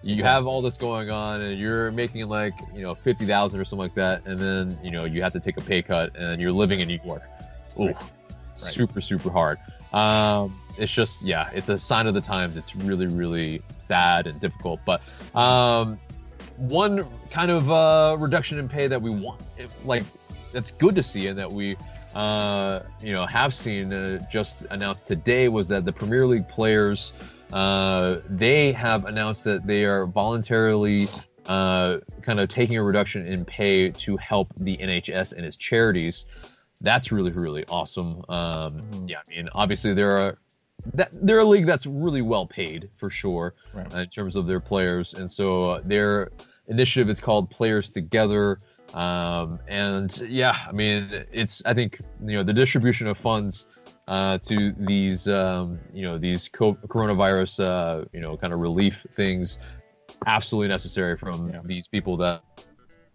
[0.06, 3.78] you have all this going on and you're making like, you know, 50,000 or something
[3.78, 6.52] like that, and then, you know, you have to take a pay cut and you're
[6.52, 7.22] living in New York.
[7.78, 7.96] Ooh, Right.
[8.62, 8.72] Right.
[8.72, 9.58] super, super hard.
[9.92, 12.56] Um, it's just, yeah, it's a sign of the times.
[12.56, 14.80] It's really, really sad and difficult.
[14.86, 15.02] But
[15.34, 15.98] um,
[16.56, 19.40] one kind of uh, reduction in pay that we want,
[19.84, 20.04] like,
[20.52, 21.76] that's good to see and that we,
[22.14, 27.12] uh, you know, have seen uh, just announced today was that the Premier League players,
[27.52, 31.08] uh, they have announced that they are voluntarily
[31.46, 36.26] uh, kind of taking a reduction in pay to help the NHS and its charities.
[36.80, 38.22] That's really, really awesome.
[38.28, 39.08] Um, Mhm.
[39.10, 40.38] Yeah, I mean, obviously there are
[40.94, 43.92] that they're a league that's really well paid for sure Right.
[43.94, 46.30] uh, in terms of their players, and so uh, their
[46.68, 48.58] initiative is called Players Together.
[48.94, 53.66] Um, and yeah, I mean, it's I think you know the distribution of funds
[54.08, 59.04] uh, to these um, you know these co- coronavirus uh, you know kind of relief
[59.14, 59.58] things
[60.26, 61.60] absolutely necessary from Yeah.
[61.64, 62.42] these people that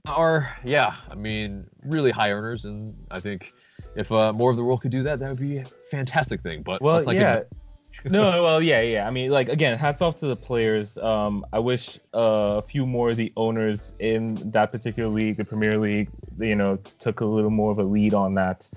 [0.05, 3.53] are yeah I mean really high earners and I think
[3.95, 6.61] if uh, more of the world could do that that would be a fantastic thing
[6.63, 7.41] but Well, get yeah.
[8.05, 9.07] no, well, yeah, yeah.
[9.07, 10.97] I mean, like again, hats off to the players.
[10.97, 15.45] Um, I wish uh, a few more of the owners in that particular league, the
[15.45, 18.67] Premier League, you know, took a little more of a lead on that.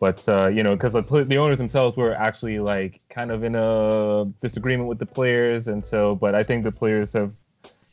[0.00, 3.54] But uh, you know, because the, the owners themselves were actually like kind of in
[3.54, 7.34] a disagreement with the players, and so, but I think the players have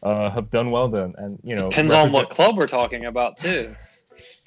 [0.03, 3.37] uh, have done well then, and you know, Depends on what club we're talking about
[3.37, 3.75] too.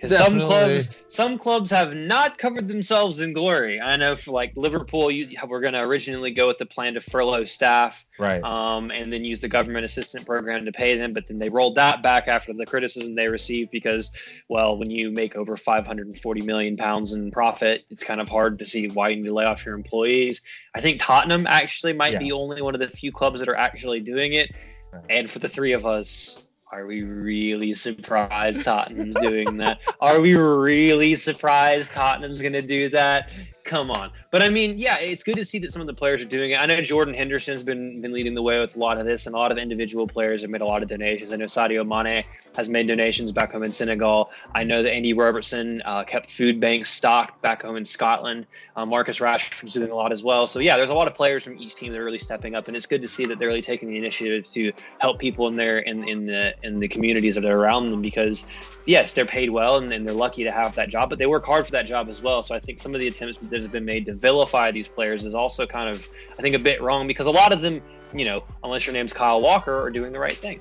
[0.08, 3.80] Some clubs, some clubs have not covered themselves in glory.
[3.80, 7.00] I know for like Liverpool, you we're going to originally go with the plan to
[7.00, 8.42] furlough staff, right?
[8.42, 11.12] um, and then use the government assistant program to pay them.
[11.12, 15.10] But then they rolled that back after the criticism they received because, well, when you
[15.10, 19.16] make over 540 million pounds in profit, it's kind of hard to see why you
[19.16, 20.42] need to lay off your employees.
[20.74, 22.18] I think Tottenham actually might Yeah.
[22.18, 24.50] be only one of the few clubs that are actually doing it.
[24.92, 25.04] Right.
[25.10, 29.80] And for the three of us, are we really surprised Tottenham's doing that?
[30.00, 33.30] Are we really surprised Tottenham's going to do that?
[33.64, 34.10] Come on.
[34.30, 36.50] But I mean, yeah, it's good to see that some of the players are doing
[36.50, 36.60] it.
[36.60, 39.34] I know Jordan Henderson's been been leading the way with a lot of this, and
[39.34, 41.32] a lot of individual players have made a lot of donations.
[41.32, 42.24] I know Sadio Mane
[42.56, 44.30] has made donations back home in Senegal.
[44.54, 48.46] I know that Andy Robertson uh, kept food banks stocked back home in Scotland.
[48.76, 50.46] Uh, Marcus Rashford's doing a lot as well.
[50.46, 52.68] So yeah, there's a lot of players from each team that are really stepping up,
[52.68, 55.56] and it's good to see that they're really taking the initiative to help people in
[55.56, 58.46] their in in the in the communities that are around them because
[58.86, 61.44] yes, they're paid well and, and they're lucky to have that job, but they work
[61.44, 62.42] hard for that job as well.
[62.42, 65.24] So I think some of the attempts that have been made to vilify these players
[65.24, 66.06] is also kind of,
[66.38, 67.80] I think, a bit wrong because a lot of them,
[68.12, 70.60] you know, unless your name's Kyle Walker, are doing the right thing.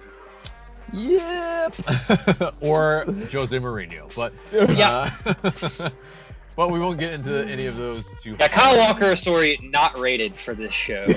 [0.92, 1.74] Yep.
[2.62, 5.12] or Jose Mourinho, but Yeah.
[5.26, 5.50] uh,
[6.56, 8.36] but we won't get into any of those too.
[8.40, 11.06] Yeah, Kyle Walker, a story not rated for this show.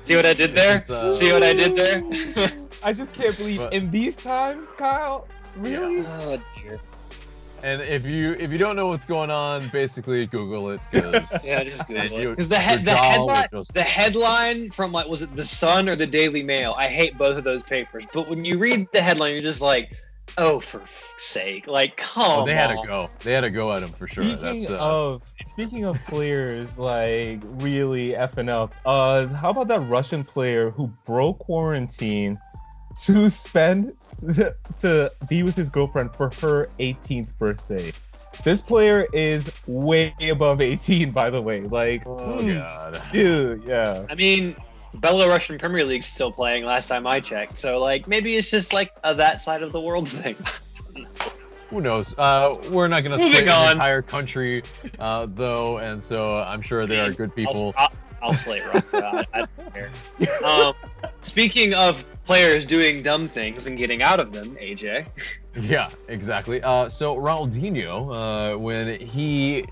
[0.00, 0.84] See what I did there?
[0.88, 2.02] Uh, See what I did there?
[2.84, 5.26] I just can't believe But- in these times, Kyle.
[5.56, 6.04] Really?
[6.06, 6.78] Oh dear.
[7.62, 10.80] And if you if you don't know what's going on, basically Google it
[11.44, 12.28] Yeah, just Google it.
[12.30, 15.88] Because the your head, the headline, just- the headline from like, was it the Sun
[15.88, 16.74] or the Daily Mail?
[16.76, 19.92] I hate both of those papers, but when you read the headline, you're just like,
[20.36, 22.82] oh, for fuck's sake, like, come Oh, they had on.
[22.82, 23.10] to go.
[23.22, 24.24] They had to go at him for sure.
[24.24, 29.80] Speaking That's, uh, of speaking of players like really effing up, uh, how about that
[29.88, 32.38] Russian player who broke quarantine
[33.02, 33.96] to spend
[34.78, 37.92] to be with his girlfriend for her 18th birthday?
[38.42, 41.62] This player is way above 18, by the way.
[41.62, 43.02] Like, oh hmm, god.
[43.12, 44.06] dude, yeah.
[44.10, 44.56] I mean,
[44.96, 48.92] Belarusian Premier League's still playing last time I checked, so like maybe it's just like
[49.04, 50.36] a that side of the world thing.
[51.70, 52.14] who knows?
[52.18, 54.62] Uh, we're not gonna Moving split the entire country,
[54.98, 57.74] uh, though, and so I'm sure there are good people.
[57.76, 57.88] I'll,
[58.22, 58.84] I'll, I'll slate rock.
[58.92, 59.04] that.
[59.32, 59.90] I, I don't care.
[60.44, 60.74] Um,
[61.22, 65.06] speaking of players doing dumb things and getting out of them, AJ.
[65.60, 66.60] Yeah, exactly.
[66.64, 69.64] Uh, so Ronaldinho, uh, when he,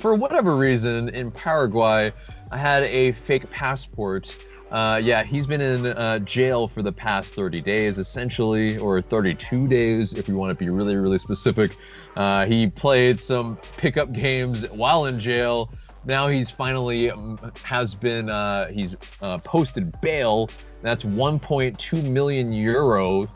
[0.00, 2.12] for whatever reason, in Paraguay,
[2.52, 4.32] had a fake passport.
[4.70, 9.66] Uh, yeah, he's been in uh, jail for the past 30 days, essentially, or 32
[9.66, 11.76] days, if you want to be really, really specific.
[12.14, 15.72] Uh, he played some pickup games while in jail.
[16.04, 18.94] Now he's finally um, has been uh, he's
[19.42, 20.48] posted bail.
[20.82, 23.28] That's 1.2 million euro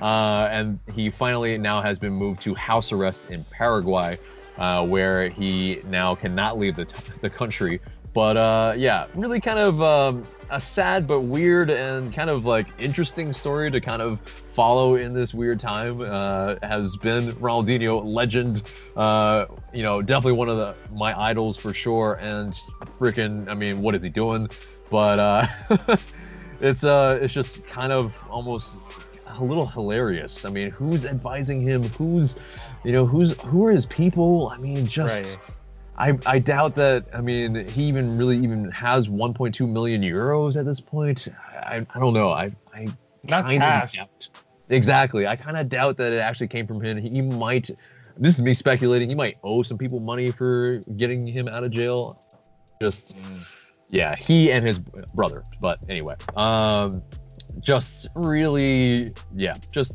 [0.00, 4.18] uh, and he finally now has been moved to house arrest in Paraguay,
[4.56, 7.80] uh, where he now cannot leave the, t- the country.
[8.14, 12.66] But uh, yeah, really kind of um, a sad but weird and kind of like
[12.78, 14.18] interesting story to kind of
[14.54, 16.00] follow in this weird time.
[16.00, 18.62] Uh, has been Ronaldinho, legend.
[18.96, 22.14] Uh, you know, definitely one of the my idols for sure.
[22.20, 22.54] And
[22.98, 24.48] freaking, I mean, what is he doing?
[24.90, 25.46] But uh,
[26.60, 28.78] it's uh, it's just kind of almost
[29.28, 30.44] a little hilarious.
[30.44, 31.82] I mean, who's advising him?
[31.90, 32.36] Who's,
[32.84, 34.48] you know, who's who are his people?
[34.48, 35.38] I mean, just Right.
[35.96, 37.06] I I doubt that.
[37.12, 41.28] I mean, he even really even has 1.2 million euros at this point.
[41.54, 42.30] I I don't know.
[42.30, 42.86] I I
[43.28, 43.96] Not cash.
[43.96, 44.28] doubt.
[44.70, 45.26] Exactly.
[45.26, 46.96] I kind of doubt that it actually came from him.
[46.98, 47.70] He might.
[48.16, 49.08] This is me speculating.
[49.08, 52.18] He might owe some people money for getting him out of jail.
[52.80, 53.44] Just Mm.
[53.90, 55.42] Yeah, he and his brother.
[55.60, 57.02] But anyway, um,
[57.60, 59.94] just really, yeah, just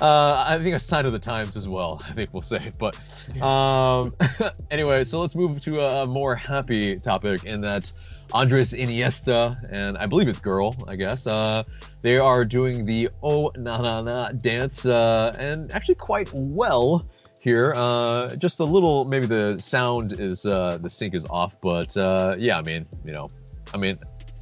[0.00, 2.02] uh, I think a sign of the times as well.
[2.08, 2.72] I think we'll say.
[2.78, 2.98] But
[3.42, 4.14] um,
[4.70, 7.90] anyway, so let's move to a more happy topic in that
[8.32, 11.26] Andres Iniesta and I believe it's girl, I guess.
[11.26, 11.62] Uh,
[12.02, 17.06] they are doing the Oh Na Na Na dance, uh, and actually quite well
[17.40, 17.72] here.
[17.74, 22.36] Uh, just a little, maybe the sound is uh, the sync is off, but uh,
[22.38, 23.28] yeah, I mean, you know,
[23.74, 23.98] I mean,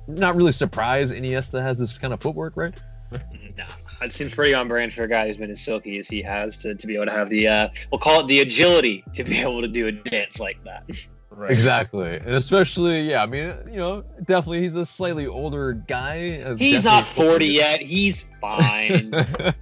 [0.07, 2.79] not really surprised Iniesta has this kind of footwork, right?
[3.57, 3.65] Nah,
[4.05, 6.57] it seems pretty on brand for a guy who's been as silky as he has
[6.59, 9.39] to, to be able to have the uh, we'll call it the agility to be
[9.41, 10.85] able to do a dance like that.
[11.31, 11.53] Right.
[11.53, 16.41] Exactly, and especially, yeah, I mean, you know, definitely he's a slightly older guy.
[16.41, 17.81] uh, He's not definitely- 40 yet.
[17.81, 19.15] He's fine.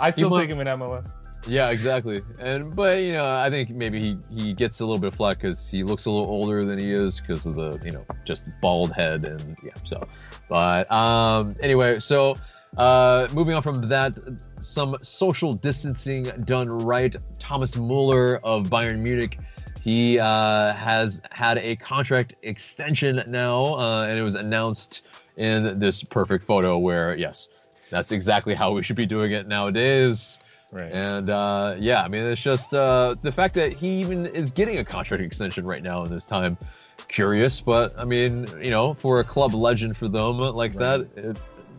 [0.00, 1.10] I still might- take him in MLS.
[1.46, 2.22] Yeah, exactly.
[2.38, 5.40] And but you know, I think maybe he he gets a little bit of flack
[5.40, 8.50] because he looks a little older than he is because of the you know just
[8.60, 9.72] bald head and yeah.
[9.84, 10.06] So,
[10.48, 12.36] but um anyway, so
[12.76, 14.18] uh moving on from that,
[14.62, 17.14] some social distancing done right.
[17.38, 19.38] Thomas Muller of Bayern Munich.
[19.84, 26.02] He uh, has had a contract extension now, uh, and it was announced in this
[26.02, 27.48] perfect photo where, yes,
[27.90, 30.38] that's exactly how we should be doing it nowadays.
[30.74, 30.90] Right.
[30.90, 34.78] And uh, yeah, I mean, it's just uh, the fact that he even is getting
[34.78, 36.58] a contract extension right now in this time.
[37.06, 41.06] Curious, but I mean, you know, for a club legend for them like Right.
[41.14, 41.38] that, it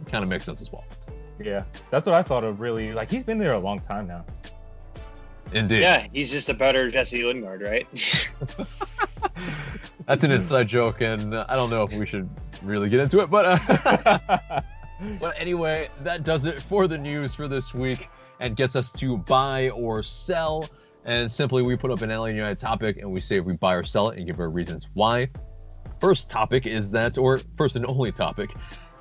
[0.10, 0.86] kind of makes sense as well.
[1.44, 1.66] Yeah.
[1.92, 2.94] That's what I thought of really.
[2.94, 4.24] Like he's been there a long time now.
[5.52, 5.82] Indeed.
[5.82, 7.86] yeah, he's just a better Jesse Lingard, right?
[10.08, 12.30] That's an inside joke, and uh, I don't know if we should
[12.64, 13.46] really get into it, but.
[13.46, 14.62] Uh,
[15.20, 18.08] But anyway, that does it for the news for this week
[18.39, 20.67] and gets us to buy or sell.
[21.06, 23.74] And simply, we put up an LA United topic and we say if we buy
[23.74, 25.30] or sell it and give our reasons why.
[26.00, 28.50] First topic is that, or first and only topic,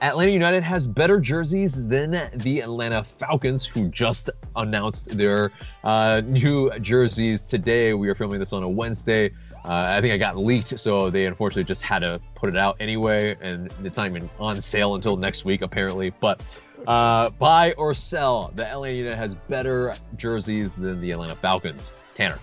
[0.05, 5.51] Atlanta United has better jerseys than the Atlanta Falcons, who just announced their
[5.83, 7.95] uh, new jerseys today.
[7.95, 9.31] We are filming this on a Wednesday.
[9.65, 12.77] Uh, I think I got leaked, so they unfortunately just had to put it out
[12.81, 16.11] anyway, and it's not even on sale until next week, apparently.
[16.11, 16.43] But
[16.87, 21.93] uh, buy or sell, the LA United has better jerseys than the Atlanta Falcons.
[22.15, 22.39] Tanner.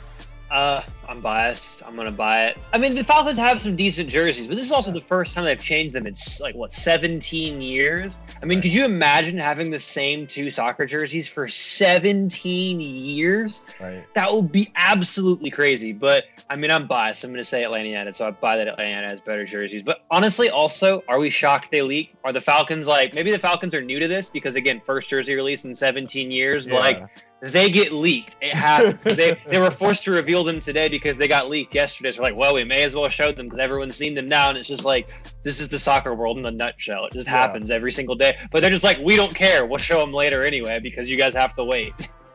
[0.51, 1.81] Uh, I'm biased.
[1.87, 2.57] I'm gonna buy it.
[2.73, 5.45] I mean, the Falcons have some decent jerseys, but this is also the first time
[5.45, 8.17] they've changed them in like what 17 years.
[8.41, 8.63] I mean, Right.
[8.63, 13.63] could you imagine having the same two soccer jerseys for 17 years?
[13.79, 14.03] right.
[14.13, 15.93] That would be absolutely crazy.
[15.93, 17.23] But I mean, I'm biased.
[17.23, 19.83] I'm gonna say Atlanta United, so I buy that Atlanta has better jerseys.
[19.83, 22.13] But honestly, also, are we shocked they leak?
[22.25, 25.33] Are the Falcons like maybe the Falcons are new to this because again, first jersey
[25.33, 27.05] release in 17 years, but like Yeah.
[27.41, 28.35] They get leaked.
[28.41, 29.01] It happens.
[29.03, 32.11] 'Cause they, they were forced to reveal them today because they got leaked yesterday.
[32.11, 34.49] So we're like, well, we may as well show them because everyone's seen them now.
[34.49, 35.09] And it's just like,
[35.43, 37.05] this is the soccer world in a nutshell.
[37.05, 37.33] It just Yeah.
[37.33, 38.37] happens every single day.
[38.51, 39.65] But they're just like, we don't care.
[39.65, 41.93] We'll show them later anyway because you guys have to wait.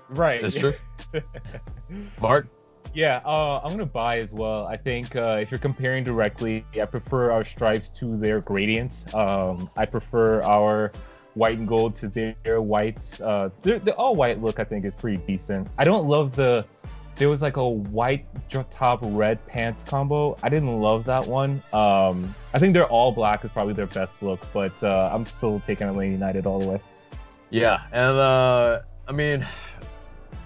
[0.09, 0.43] right.
[0.43, 0.73] That's true.
[2.21, 2.49] Mark?
[2.95, 4.65] Yeah, uh, I'm gonna buy as well.
[4.67, 9.13] I think uh, if you're comparing directly, I prefer our stripes to their gradients.
[9.15, 10.93] Um, I prefer our
[11.37, 13.21] white and gold to their whites.
[13.21, 15.69] Uh, the all white look I think is pretty decent.
[15.79, 16.65] I don't love the
[17.17, 18.27] there was like a white
[18.71, 20.37] top red pants combo.
[20.43, 21.63] I didn't love that one.
[21.73, 25.61] Um, I think they're all black is probably their best look, but uh, I'm still
[25.61, 26.81] taking Atlanta United all the way.
[27.51, 29.47] Yeah, and uh, I mean,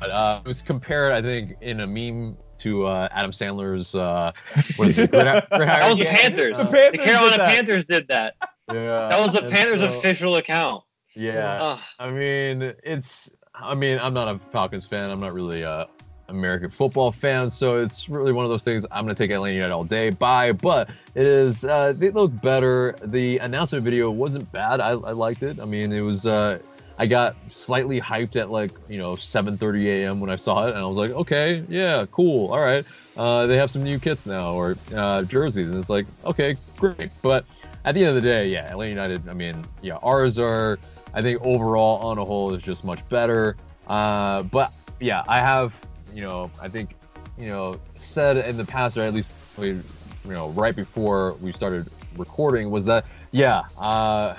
[0.00, 3.94] uh, it was compared, I think, in a meme to uh, Adam Sandler's.
[3.94, 4.33] Uh,
[4.76, 5.11] what is it?
[5.12, 6.59] that was the Panthers.
[6.59, 8.37] the, Panthers the Carolina Panthers did that.
[8.73, 10.85] Yeah, that was the Panthers' so, official account.
[11.15, 13.31] Yeah, I mean, it's.
[13.55, 15.11] I mean, I'm not a Falcons fan.
[15.11, 15.89] I'm not really a
[16.29, 18.87] American football fan, so it's really one of those things.
[18.91, 20.11] I'm gonna take Atlanta United all day.
[20.11, 20.53] Bye.
[20.53, 21.65] But it is.
[21.65, 22.97] Uh, they look better.
[23.05, 24.81] The announcement video wasn't bad.
[24.81, 25.61] I, I liked it.
[25.61, 26.27] I mean, it was.
[26.27, 26.59] Uh,
[26.99, 30.21] I got slightly hyped at like you know 7:30 a.m.
[30.21, 32.85] when I saw it, and I was like, okay, yeah, cool, all right.
[33.17, 37.11] Uh, they have some new kits now or uh, jerseys, and it's like, okay, great.
[37.23, 37.45] But
[37.85, 39.29] at the end of the day, yeah, Atlanta United.
[39.29, 40.79] I mean, yeah, ours are.
[41.12, 43.57] I think overall, on a whole, is just much better.
[43.87, 45.73] Uh, but yeah, I have,
[46.14, 46.95] you know, I think,
[47.38, 49.83] you know, said in the past, or at least, you
[50.25, 54.35] know, right before we started recording, was that yeah, uh,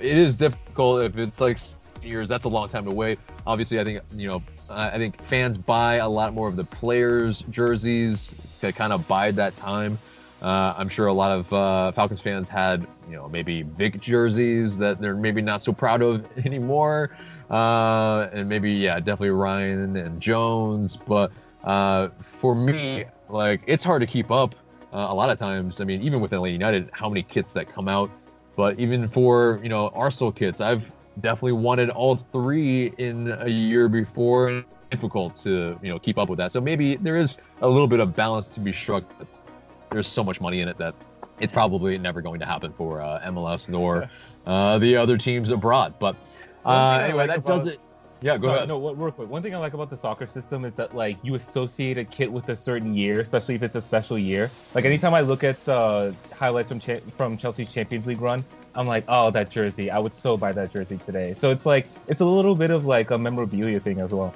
[0.00, 1.58] it is difficult if it's like
[2.02, 2.28] years.
[2.28, 3.18] That's a long time to wait.
[3.46, 4.42] Obviously, I think you know.
[4.72, 9.34] I think fans buy a lot more of the players' jerseys to kind of bide
[9.34, 9.98] that time.
[10.42, 14.78] Uh, I'm sure a lot of uh, Falcons fans had, you know, maybe Vic jerseys
[14.78, 17.16] that they're maybe not so proud of anymore,
[17.50, 20.96] uh, and maybe yeah, definitely Ryan and Jones.
[20.96, 21.30] But
[21.64, 22.08] uh,
[22.40, 24.54] for me, like it's hard to keep up.
[24.92, 27.68] Uh, a lot of times, I mean, even with LA United, how many kits that
[27.68, 28.10] come out
[28.60, 30.90] but even for you know Arsenal kits, I've
[31.22, 34.62] definitely wanted all three in a year before.
[34.90, 36.52] Difficult to you know keep up with that.
[36.52, 39.04] So maybe there is a little bit of balance to be struck.
[39.90, 40.94] There's so much money in it that
[41.40, 44.08] it's probably never going to happen for uh, MLS nor
[44.46, 45.94] uh, the other teams abroad.
[45.98, 46.16] But
[46.64, 47.80] uh, anyway, like that about, does it.
[48.22, 48.68] Yeah, go Sorry, ahead.
[48.68, 49.30] No, real quick.
[49.30, 52.30] One thing I like about the soccer system is that like you associate a kit
[52.30, 54.50] with a certain year, especially if it's a special year.
[54.74, 58.86] Like anytime I look at uh, highlights from Ch- from Chelsea's Champions League run, I'm
[58.86, 59.90] like, oh, that jersey.
[59.90, 61.34] I would so buy that jersey today.
[61.34, 64.34] So it's like it's a little bit of like a memorabilia thing as well.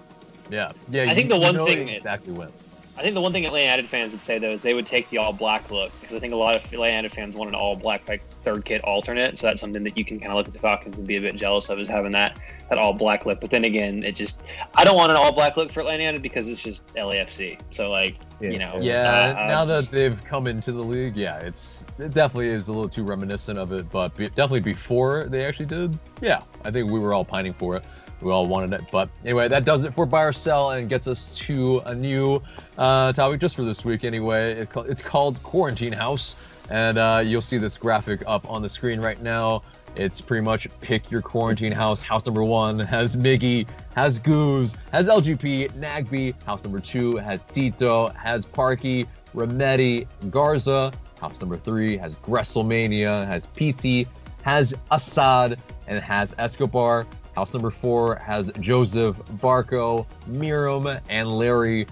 [0.50, 1.02] Yeah, yeah.
[1.02, 2.48] I you, think the one thing exactly when.
[2.96, 5.08] I think the one thing Atlanta United fans would say though is they would take
[5.10, 7.56] the all black look because I think a lot of Atlanta United fans want an
[7.56, 9.36] all black like third kit alternate.
[9.36, 11.20] So that's something that you can kind of look at the Falcons and be a
[11.20, 13.40] bit jealous of is having that that all black look.
[13.40, 14.40] But then again, it just
[14.76, 17.58] I don't want an all black look for Atlanta United because it's just LAFC.
[17.72, 18.50] So like yeah.
[18.50, 19.34] you know, yeah.
[19.38, 22.72] Uh, now just, that they've come into the league, yeah, it's it definitely is a
[22.72, 23.90] little too reminiscent of it.
[23.90, 27.76] But be, definitely before they actually did, yeah, I think we were all pining for
[27.76, 27.84] it
[28.24, 28.86] we all wanted it.
[28.90, 32.42] But anyway, that does it for buy or sell and gets us to a new
[32.78, 34.04] uh, topic just for this week.
[34.04, 36.34] Anyway, it, it's called Quarantine House,
[36.70, 39.62] and uh, you'll see this graphic up on the screen right now.
[39.96, 42.02] It's pretty much pick your quarantine house.
[42.02, 46.42] House number one has Miggy, has Goose, has LGP, Nagbe.
[46.42, 50.92] House number two has Tito, has Parky, Remedi, Garza.
[51.20, 54.08] House number three has Gresselmania, has Pity,
[54.42, 57.06] has Asad, and has Escobar.
[57.34, 61.86] House number four has Josef, Barco, Meram, and Larry.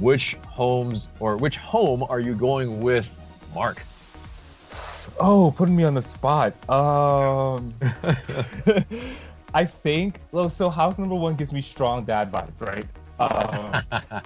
[0.00, 3.08] Which homes or which home are you going with,
[3.54, 3.82] Mark?
[5.20, 6.52] Oh, putting me on the spot.
[6.68, 7.74] Um,
[9.54, 10.18] I think.
[10.32, 12.86] Well, so house number one gives me strong dad vibes, right?
[13.20, 13.82] Um,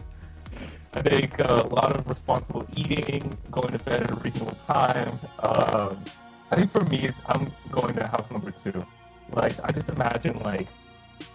[0.95, 5.19] I think a lot of responsible eating, going to bed at a reasonable time.
[5.41, 6.03] Um,
[6.51, 8.85] I think for me, I'm going to house number two.
[9.33, 10.67] Like I just imagine like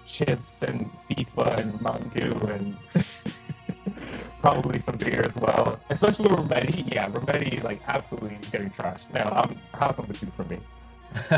[0.06, 2.77] chips and FIFA and Mountain and
[4.41, 5.79] probably some beer as well.
[5.89, 6.93] Especially Remedi.
[6.93, 9.12] Yeah, Remedi like absolutely getting trashed.
[9.13, 10.60] Now um, I'm house number two for me.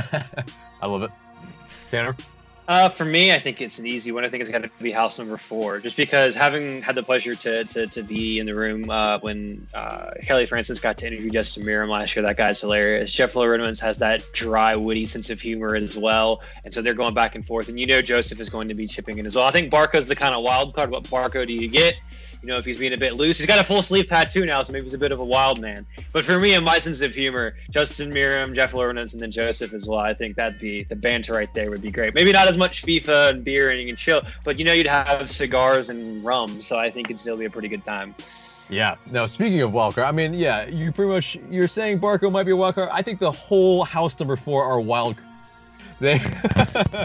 [0.82, 1.12] I love it.
[1.92, 2.16] Tanner?
[2.68, 4.26] Uh, for me, I think it's an easy one.
[4.26, 7.36] I think it's got to be house number four, just because having had the pleasure
[7.36, 11.30] to to, to be in the room uh, when uh, Kelly Francis got to interview
[11.30, 13.12] Justin Meram last year, that guy's hilarious.
[13.12, 17.14] Jeff Larentowicz has that dry, witty sense of humor as well, and so they're going
[17.14, 17.70] back and forth.
[17.70, 19.46] And you know, Josef is going to be chipping in as well.
[19.46, 20.90] I think Barco's the kind of wild card.
[20.90, 21.94] What Barco do you get?
[22.46, 23.40] You know, if he's being a bit loose.
[23.40, 25.60] He's got a full sleeve tattoo now, so maybe he's a bit of a wild
[25.60, 25.84] man.
[26.14, 29.74] But for me and my sense of humor, Justin Meram, Jeff Lawrence, and then Josef
[29.74, 32.14] as well, I think that'd be the banter right there would be great.
[32.14, 34.86] Maybe not as much FIFA and beer and you can chill, but you know, you'd
[34.86, 38.14] have cigars and rum, so I think it'd still be a pretty good time.
[38.70, 38.96] Yeah.
[39.10, 42.52] No, speaking of wildcard, I mean, yeah, you pretty much you're saying Barco might be
[42.52, 42.90] a wildcard.
[42.92, 45.16] I think the whole house number four are wild.
[46.00, 46.22] They,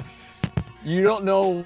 [0.85, 1.65] you don't know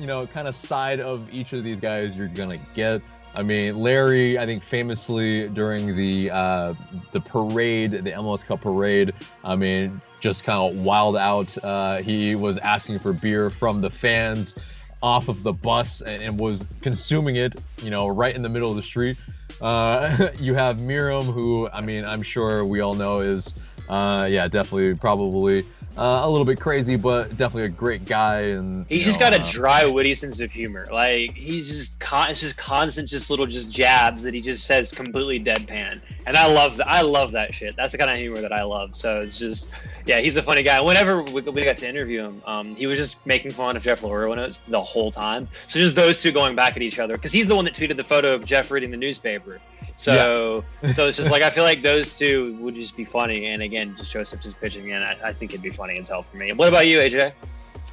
[0.00, 3.02] you know, kind of side of each of these guys you're gonna get.
[3.34, 6.74] I mean, Larry, I think famously during the uh,
[7.12, 9.12] the parade, the MLS Cup parade,
[9.44, 11.56] I mean, just kind of wild out.
[11.62, 14.54] Uh, he was asking for beer from the fans.
[15.02, 18.70] off of the bus and, and was consuming it, you know, right in the middle
[18.70, 19.16] of the street.
[19.60, 23.54] Uh, you have Meram, who I mean, I'm sure we all know is,
[23.88, 25.64] uh, yeah, definitely probably
[25.96, 28.40] uh, a little bit crazy, but definitely a great guy.
[28.42, 30.86] And he's just know, got a uh, dry, witty sense of humor.
[30.90, 34.90] Like he's just con- it's just constant, just little just jabs that he just says
[34.90, 36.00] completely deadpan.
[36.26, 36.88] And I love that.
[36.88, 37.76] I love that shit.
[37.76, 38.96] That's the kind of humor that I love.
[38.96, 39.74] So it's just,
[40.06, 40.80] yeah, he's a funny guy.
[40.80, 44.02] Whenever we, we got to interview him, um, he was just making fun of Jeff
[44.02, 45.48] Larentowicz the whole time.
[45.66, 47.96] So just those two going back at each other because he's the one that tweeted
[47.96, 49.60] the photo of Jeff reading the newspaper.
[49.96, 50.92] So, yeah.
[50.94, 53.46] so it's just like I feel like those two would just be funny.
[53.46, 56.22] And again, just Josef just pitching in, I, I think it'd be funny as hell
[56.22, 56.52] for me.
[56.52, 57.32] What about you, AJ?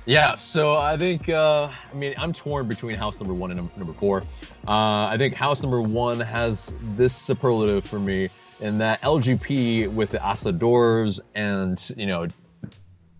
[0.07, 3.91] Yeah, so I think uh, I mean I'm torn between house number one and number,
[3.91, 4.23] four.
[4.65, 8.29] Uh, I think house number one has this superlative for me
[8.61, 12.25] in that LGP with the asadors and you know,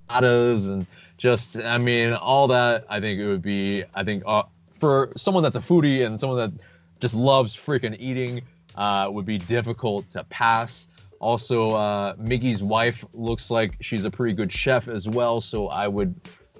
[0.09, 2.85] adas and just I mean all that.
[2.89, 4.43] I think it would be I think uh,
[4.79, 6.53] for someone that's a foodie and someone that
[7.01, 8.43] just loves freaking eating
[8.77, 10.87] uh, would be difficult to pass.
[11.19, 15.87] Also, uh, Miggy's wife looks like she's a pretty good chef as well, so I
[15.87, 16.15] would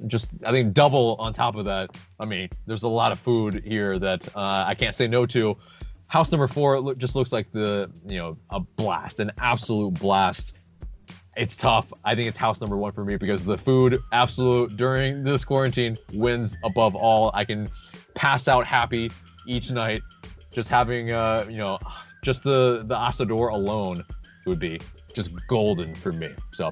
[0.08, 1.96] just I think double on top of that.
[2.20, 5.58] I mean, there's a lot of food here that uh, I can't say no to.
[6.08, 10.54] House number four just looks like the you know a blast, an absolute blast.
[11.36, 11.86] It's tough.
[12.04, 15.98] I think it's house number one for me because the food, absolute during this quarantine,
[16.14, 17.30] wins above all.
[17.34, 17.70] I can
[18.16, 19.12] pass out happy
[19.46, 20.02] each night,
[20.52, 21.78] just having uh you know
[22.22, 24.04] just the the asador alone
[24.46, 24.80] would be
[25.14, 26.30] just golden for me.
[26.54, 26.72] So,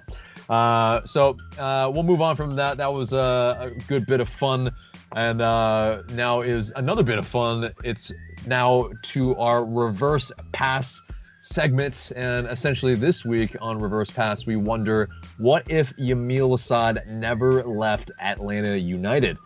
[0.50, 2.78] uh, so uh, we'll move on from that.
[2.78, 4.70] That was a, a good bit of fun,
[5.16, 7.72] and uh, now is another bit of fun.
[7.84, 8.12] It's
[8.46, 11.02] now to our reverse pass
[11.42, 17.64] segment, and essentially this week on reverse pass, we wonder what if Yamil Asad never
[17.64, 19.38] left Atlanta United.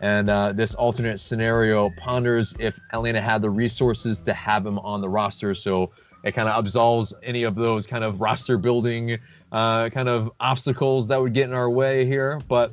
[0.00, 5.00] And uh, this alternate scenario ponders if Atlanta had the resources to have him on
[5.00, 5.54] the roster.
[5.54, 5.90] So
[6.24, 9.18] it kind of absolves any of those kind of roster building
[9.52, 12.40] uh, kind of obstacles that would get in our way here.
[12.48, 12.72] But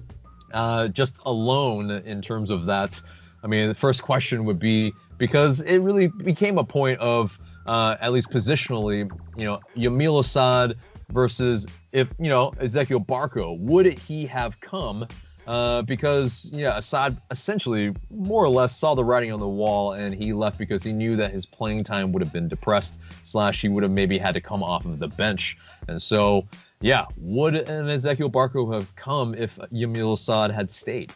[0.53, 3.01] uh, just alone in terms of that,
[3.43, 7.95] I mean, the first question would be because it really became a point of, uh,
[8.01, 10.75] at least positionally, you know, Yamil Asad
[11.09, 15.07] versus if, you know, Ezequiel Barco, would he have come
[15.47, 20.13] uh, because yeah, Asad essentially more or less saw the writing on the wall, and
[20.13, 22.95] he left because he knew that his playing time would have been depressed.
[23.23, 26.45] Slash, he would have maybe had to come off of the bench, and so
[26.81, 31.13] yeah, would an Ezequiel Barco have come if Yamil Asad had stayed?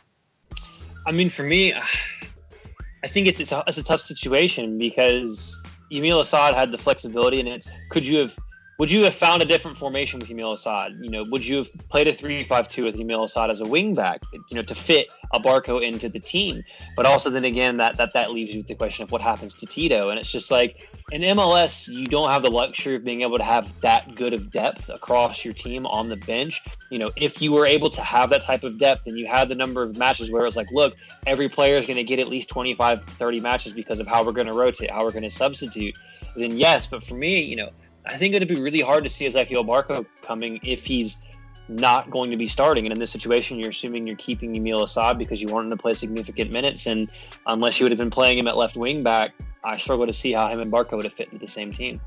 [1.06, 5.62] I mean, for me, I think it's it's a, it's a tough situation because
[5.92, 8.38] Yamil Asad had the flexibility, and it's could you have
[8.80, 10.98] would you have found a different formation with Yamil Asad?
[11.02, 14.56] You know, would you have played a 3-5-2 with Yamil Asad as a wingback, you
[14.56, 16.64] know, to fit a Barco into the team?
[16.96, 19.54] But also then again, that that that leaves you with the question of what happens
[19.56, 20.10] to Tito.
[20.10, 23.44] And it's just like in MLS, you don't have the luxury of being able to
[23.44, 26.62] have that good of depth across your team on the bench.
[26.90, 29.50] You know, if you were able to have that type of depth and you had
[29.50, 30.96] the number of matches where it's like, look,
[31.28, 34.32] every player is going to get at least 25, 30 matches because of how we're
[34.32, 35.98] going to rotate, how we're going to substitute,
[36.38, 36.88] then yes.
[36.88, 37.72] But for me, you know,
[38.06, 41.22] I think it'd be really hard to see Ezequiel Barco coming if he's
[41.68, 42.86] not going to be starting.
[42.86, 45.78] And in this situation, you're assuming you're keeping Yamil Asad because you want him to
[45.78, 46.88] play significant minutes.
[46.88, 47.12] And
[47.46, 49.34] unless you would have been playing him at left wing back,
[49.64, 52.00] I struggle to see how him and Barco would have fit into the same team.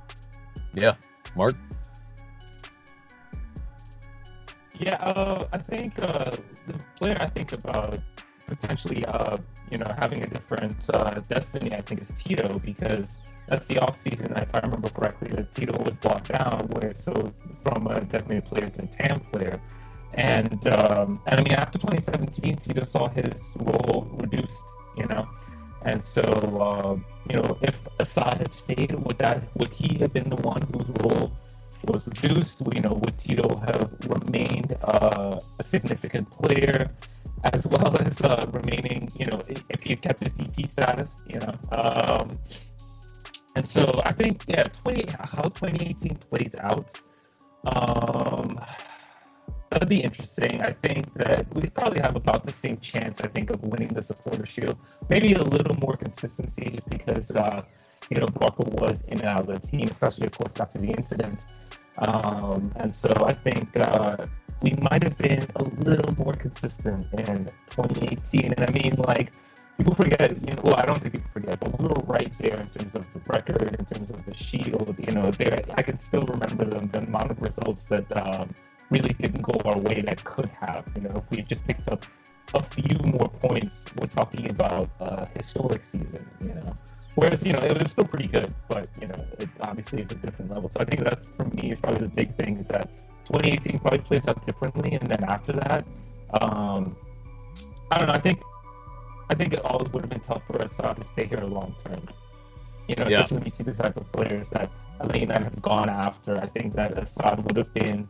[0.74, 0.94] Yeah.
[1.36, 1.56] Mark?
[4.78, 6.30] Yeah, uh, I think uh,
[6.66, 8.00] the player I think about
[8.46, 9.36] potentially, uh,
[9.70, 13.20] you know, having a different uh, destiny, I think, is Tito because
[13.52, 17.12] that's the offseason, if I remember correctly, that Tito was brought down, where so
[17.62, 19.60] from a designated player to a TAM player.
[20.14, 24.64] And um, and I mean, after 2017, Tito saw his role reduced,
[24.96, 25.28] you know.
[25.84, 26.96] And so, uh,
[27.28, 30.88] you know, if Asad had stayed, would that would he have been the one whose
[31.04, 31.30] role
[31.84, 32.62] was reduced?
[32.72, 36.90] You know, would Tito have remained uh, a significant player,
[37.44, 41.22] as well as uh, remaining, you know, if he kept his DP status?
[41.26, 42.30] You know, um,
[43.56, 46.90] and so I think, yeah, 20, how 2018 plays out,
[47.64, 48.58] um,
[49.70, 50.60] that'd be interesting.
[50.62, 54.02] I think that we probably have about the same chance, I think, of winning the
[54.02, 54.76] supporter shield.
[55.08, 57.62] Maybe a little more consistency just because, uh,
[58.10, 60.90] you know, Barco was in and out of the team, especially, of course, after the
[60.90, 61.78] incident.
[61.98, 64.16] Um, and so I think uh,
[64.62, 68.54] we might have been a little more consistent in 2018.
[68.54, 69.34] And I mean, like,
[69.82, 72.54] people forget, you know, well, I don't think people forget, but we were right there
[72.54, 75.98] in terms of the record, in terms of the shield, you know, there, I can
[75.98, 78.50] still remember the, the amount of results that um,
[78.90, 82.04] really didn't go our way that could have, you know, if we just picked up
[82.54, 86.74] a few more points, we're talking about a historic season, you know.
[87.16, 90.14] Whereas, you know, it was still pretty good, but you know, it obviously is a
[90.14, 90.70] different level.
[90.70, 92.88] So I think that's for me is probably the big thing is that
[93.26, 95.84] 2018 probably plays out differently, and then after that,
[96.40, 96.96] um,
[97.90, 98.14] I don't know.
[98.14, 98.40] I think
[99.32, 102.06] I think it always would have been tough for Asad to stay here long term.
[102.86, 103.20] You know, Yeah.
[103.20, 104.70] especially when you see the type of players that
[105.14, 106.36] United have gone after.
[106.36, 108.06] I think that Asad would have been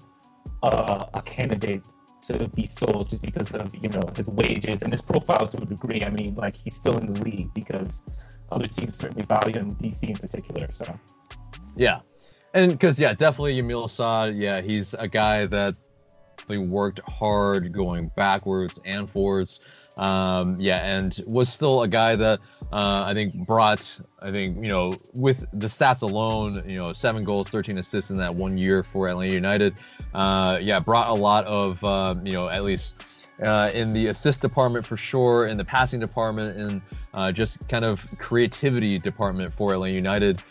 [0.65, 1.89] uh, a candidate
[2.29, 5.65] to be sold just because of you know his wages and his profile to a
[5.65, 6.03] degree.
[6.03, 8.03] I mean, like he's still in the league because
[8.51, 10.67] other teams certainly value him, DC in particular.
[10.73, 10.87] So
[11.77, 12.01] Yeah,
[12.53, 14.35] and because yeah, definitely Yamil Asad.
[14.35, 15.77] Yeah, he's a guy that
[16.49, 19.61] worked hard going backwards and forwards.
[19.99, 22.41] Um, yeah, and was still a guy that
[22.73, 24.01] uh, I think brought.
[24.21, 28.17] I think you know with the stats alone, you know, seven goals, thirteen assists in
[28.17, 29.75] that one year for Atlanta United.
[30.15, 33.07] Uh, yeah, brought a lot of um, you know at least.
[33.43, 36.83] Uh, in the assist department for sure, in the passing department, and
[37.15, 40.45] uh, just kind of creativity department for Atlanta United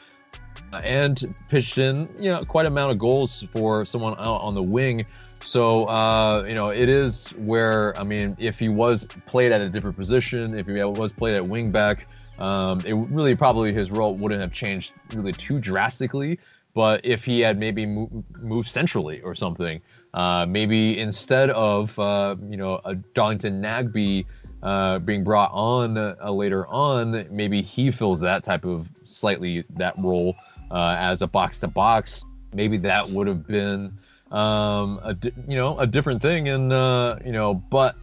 [0.84, 4.64] and pitched in you know quite a amount of goals for someone out on the
[4.64, 5.06] wing.
[5.44, 9.70] So uh you know it is where i mean if he was played at a
[9.70, 12.08] different position if he was played at wing back
[12.40, 16.40] um it really probably his role wouldn't have changed really too drastically.
[16.74, 19.82] But if he had maybe mo- moved centrally or something
[20.14, 24.26] uh maybe instead of uh you know a darlington nagbe
[24.64, 29.98] uh, being brought on uh, later on, maybe he fills that type of slightly that
[29.98, 30.36] role
[30.72, 32.24] uh, as a box to box.
[32.54, 33.94] Maybe that would have been
[34.32, 37.96] um, a di- you know a different thing, and uh, you know, but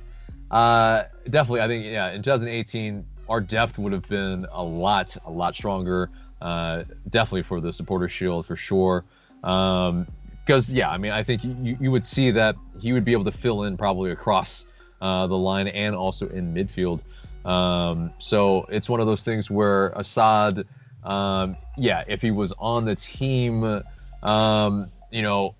[0.50, 5.30] uh, definitely, I think yeah, in 2018, our depth would have been a lot a
[5.30, 6.10] lot stronger.
[6.40, 9.04] Uh, definitely for the supporter shield for sure.
[9.42, 10.06] Um,
[10.48, 13.24] because yeah, I mean, I think you, you would see that he would be able
[13.24, 14.64] to fill in probably across
[15.02, 17.00] uh, the line and also in midfield.
[17.44, 20.66] Um, so it's one of those things where Asad,
[21.04, 23.82] um, yeah, if he was on the team,
[24.22, 25.54] um, you know,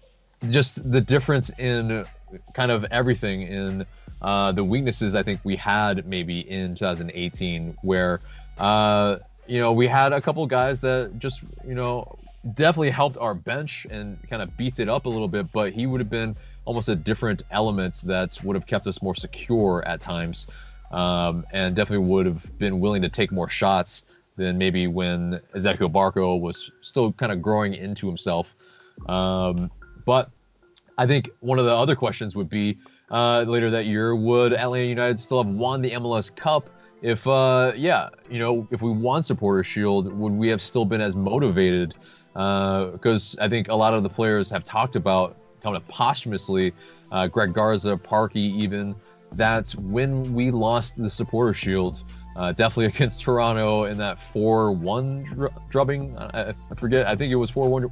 [0.50, 2.04] just the difference in
[2.52, 3.86] kind of everything in
[4.20, 8.20] uh, the weaknesses I think we had maybe in 2018, where
[8.58, 12.18] uh, you know we had a couple guys that just you know
[12.54, 15.86] definitely helped our bench and kind of beefed it up a little bit, but he
[15.86, 20.00] would have been almost a different element that would have kept us more secure at
[20.00, 20.46] times,
[20.90, 24.02] um, and definitely would have been willing to take more shots
[24.38, 28.46] than maybe when Ezequiel Barco was still kind of growing into himself.
[29.08, 29.70] Um,
[30.06, 30.30] but
[30.96, 32.78] I think one of the other questions would be
[33.10, 36.70] uh, later that year, would Atlanta United still have won the MLS Cup?
[37.02, 41.00] If, uh, yeah, you know, if we won Supporter Shield, would we have still been
[41.00, 41.94] as motivated?
[42.32, 46.72] Because I think a lot of the players have talked about kind of posthumously,
[47.10, 48.94] uh, Greg Garza, Parky, even
[49.32, 52.02] that when we lost the Supporter Shield,
[52.38, 56.16] uh, definitely against Toronto in that 4 1 dr- drubbing.
[56.16, 57.86] I, I forget, I think it was 4 1.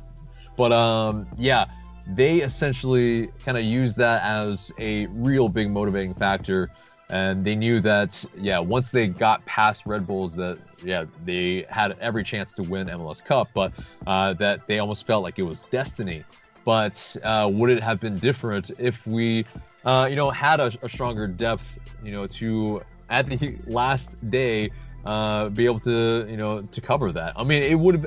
[0.56, 1.66] But um, yeah,
[2.08, 6.70] they essentially kind of used that as a real big motivating factor.
[7.08, 11.96] And they knew that, yeah, once they got past Red Bulls, that, yeah, they had
[12.00, 13.72] every chance to win MLS Cup, but
[14.08, 16.24] uh, that they almost felt like it was destiny.
[16.64, 19.44] But uh, would it have been different if we,
[19.84, 21.68] uh, you know, had a, a stronger depth,
[22.02, 22.80] you know, to
[23.10, 24.70] at the last day
[25.04, 27.32] uh, be able to, you know, to cover that?
[27.36, 28.06] I mean, it would have.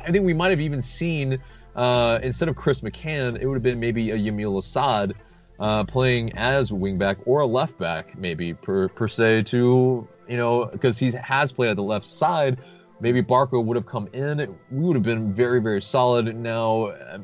[0.00, 1.38] I think we might have even seen
[1.78, 5.14] uh, instead of Chris McCann, it would have been maybe a Yamil Asad
[5.60, 10.66] uh, playing as wingback or a left back, maybe per per se to you know
[10.66, 12.58] because he has played at the left side.
[13.00, 14.38] Maybe Barco would have come in.
[14.72, 16.34] We would have been very very solid.
[16.34, 17.18] Now, uh,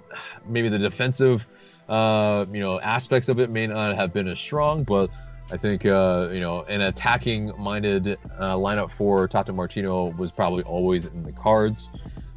[0.46, 1.44] maybe the defensive
[1.88, 5.10] uh, you know aspects of it may not have been as strong, but
[5.52, 11.06] I think uh, you know an attacking-minded uh, lineup for Tata Martino was probably always
[11.06, 11.90] in the cards.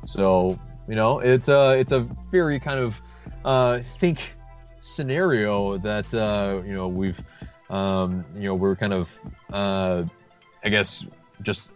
[0.06, 2.96] So you know it's a it's a very kind of
[3.46, 4.34] uh, think
[4.82, 7.20] scenario that uh, you know we've
[7.70, 9.10] um, you know we're kind of
[9.54, 10.04] uh,
[10.64, 11.06] I guess
[11.42, 11.72] just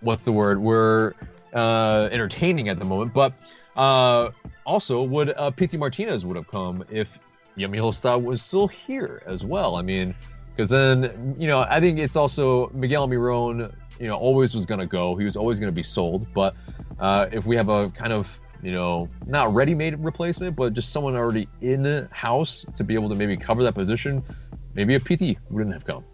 [0.00, 1.12] what's the word we're
[1.52, 3.34] uh, entertaining at the moment, but
[3.76, 4.30] uh,
[4.64, 7.08] also would uh, Pity Martinez would have come if
[7.56, 9.76] Yamil Asad was still here as well.
[9.76, 10.14] I mean,
[10.54, 13.68] because then you know I think it's also Miguel Miron.
[14.00, 15.14] You know, always was going to go.
[15.14, 16.26] He was always going to be sold.
[16.34, 16.56] But
[16.98, 18.26] uh, if we have a kind of
[18.62, 23.14] you know not ready-made replacement, but just someone already in house to be able to
[23.14, 24.22] maybe cover that position,
[24.74, 26.04] maybe a Pity wouldn't have come.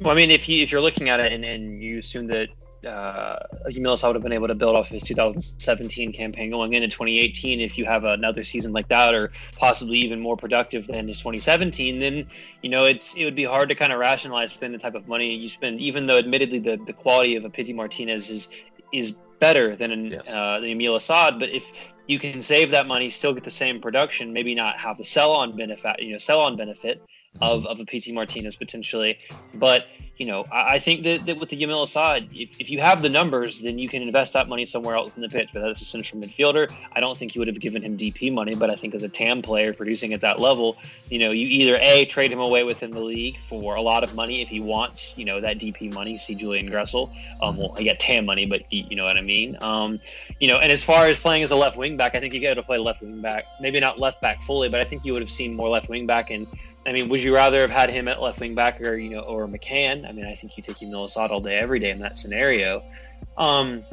[0.00, 2.48] Well, I mean, if you if you're looking at it and, and you assume that
[2.86, 7.60] uh, Yamil would have been able to build off his 2017 campaign going into 2018.
[7.60, 11.98] If you have another season like that, or possibly even more productive than his 2017,
[11.98, 12.26] then
[12.62, 15.08] you know it's it would be hard to kind of rationalize spend the type of
[15.08, 15.80] money you spend.
[15.80, 18.48] Even though, admittedly, the, the quality of a Pity Martinez is
[18.92, 20.28] is better than yes.
[20.28, 23.80] uh, the Yamil Asad, but if you can save that money, still get the same
[23.80, 27.02] production, maybe not have the sell on benefit, you know, sell on benefit
[27.40, 29.18] of, of a Pity Martinez potentially.
[29.54, 29.86] But
[30.20, 33.00] you know, I, I think that, that with the Yamil Asad, if, if you have
[33.00, 35.48] the numbers, then you can invest that money somewhere else in the pitch.
[35.54, 36.70] But that's a central midfielder.
[36.92, 39.08] I don't think you would have given him DP money, but I think as a
[39.08, 40.76] TAM player producing at that level,
[41.08, 44.14] you know, you either A, trade him away within the league for a lot of
[44.14, 46.18] money if he wants, you know, that DP money.
[46.18, 47.10] See Julian Gressel.
[47.40, 49.56] Um, well, he got TAM money, but you know what I mean?
[49.62, 49.98] Um,
[50.38, 52.42] you know, and as far as playing as a left wing back, I think you
[52.42, 53.46] got to play left wing back.
[53.58, 56.04] Maybe not left back fully, but I think you would have seen more left wing
[56.04, 56.46] back and
[56.86, 59.20] I mean, would you rather have had him at left wing back or you know
[59.20, 60.08] or McCann?
[60.08, 62.82] I mean, I think you take Yamil Asad all day, every day in that scenario.
[63.36, 63.84] Um,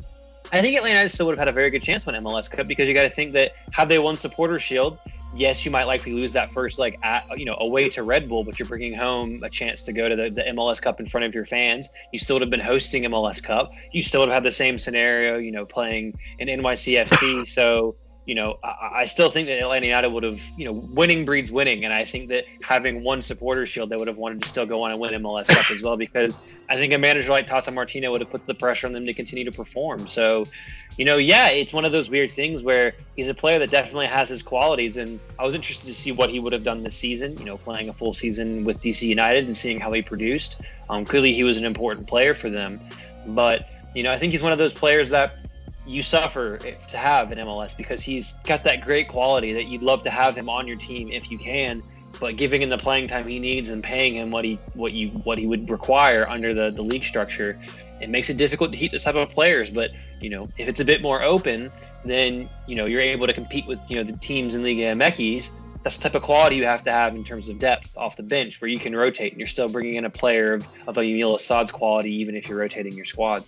[0.52, 2.88] I think Atlanta still would have had a very good chance on MLS Cup because
[2.88, 4.98] you got to think that had they won Supporter Shield,
[5.36, 8.46] yes, you might likely lose that first like at you know away to Red Bull,
[8.46, 11.26] but you're bringing home a chance to go to the, the MLS Cup in front
[11.26, 11.90] of your fans.
[12.14, 13.72] You still would have been hosting MLS Cup.
[13.92, 17.48] You still would have had the same scenario, you know, playing in NYCFC.
[17.48, 17.96] so
[18.28, 21.50] you know, I, I, still think that Atlanta United would have, you know, winning breeds
[21.50, 24.66] winning, and I think that having one supporter shield, they would have wanted to still
[24.66, 27.72] go on and win MLS Cup as well, because I think a manager like Tata
[27.72, 30.10] Martino would have put the pressure on them to continue to perform.
[30.10, 30.46] So,
[30.98, 34.08] you know, yeah, it's one of those weird things where he's a player that definitely
[34.08, 36.98] has his qualities, and I was interested to see what he would have done this
[36.98, 37.38] season.
[37.38, 40.58] You know, playing a full season with DC United and seeing how he produced.
[40.90, 42.82] Um, clearly, he was an important player for them,
[43.28, 45.47] but you know, I think he's one of those players that
[45.88, 50.04] you suffer to have an MLS because he's got that great quality that you'd love
[50.04, 51.82] to have him on your team if you can,
[52.20, 55.10] but giving him the playing time he needs and paying him what he what you
[55.10, 57.60] what he would require under the, the league structure,
[58.02, 59.70] it makes it difficult to keep this type of players.
[59.70, 61.72] But you know, if it's a bit more open,
[62.04, 65.54] then you know you're able to compete with you know the teams in Liga MX.
[65.84, 68.24] That's the type of quality you have to have in terms of depth off the
[68.24, 71.02] bench, where you can rotate and you're still bringing in a player of of a
[71.02, 73.46] Yamil Asad's quality, even if you're rotating your squad.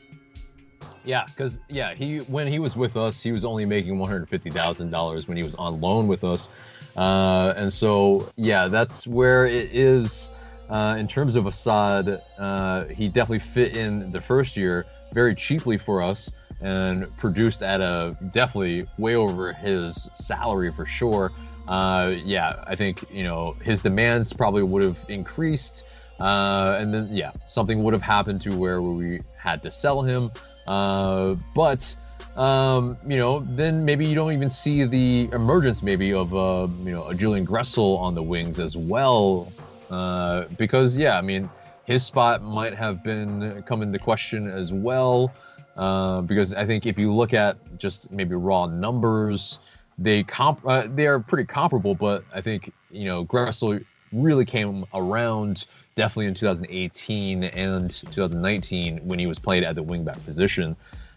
[1.09, 4.29] Yeah, because yeah, he when he was with us, he was only making one hundred
[4.29, 6.49] fifty thousand dollars when he was on loan with us,
[6.95, 10.29] uh, and so yeah, that's where it is.
[10.69, 15.79] Uh, in terms of Asad, uh, he definitely fit in the first year very cheaply
[15.79, 16.29] for us
[16.61, 21.31] and produced at a definitely way over his salary for sure.
[21.67, 25.85] Uh, yeah, I think you know his demands probably would have increased,
[26.19, 30.31] uh, and then yeah, something would have happened to where we had to sell him.
[30.67, 31.95] Uh, but
[32.35, 36.91] um, you know, then maybe you don't even see the emergence maybe of uh, you
[36.91, 39.51] know a Julian Gressel on the wings as well,
[39.89, 41.49] uh, because yeah, I mean
[41.85, 45.33] his spot might have been come into question as well,
[45.75, 49.59] uh, because I think if you look at just maybe raw numbers,
[49.97, 54.85] they comp uh, they are pretty comparable, but I think you know Gressel really came
[54.93, 55.65] around
[55.99, 60.73] definitely in 2018 and 2019 when he was played at the wingback position.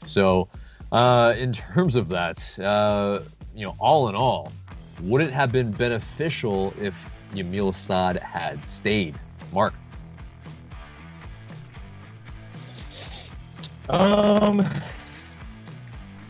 [0.09, 0.49] So,
[0.91, 3.20] uh, in terms of that, uh,
[3.55, 4.51] you know, all in all,
[5.03, 6.97] would it have been beneficial if
[7.30, 9.20] Yamil Asad had stayed?
[9.53, 9.72] Mark.
[13.89, 14.66] Um.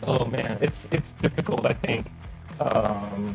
[0.03, 1.64] Oh man, it's it's difficult.
[1.64, 2.11] I think.
[2.61, 3.34] Um,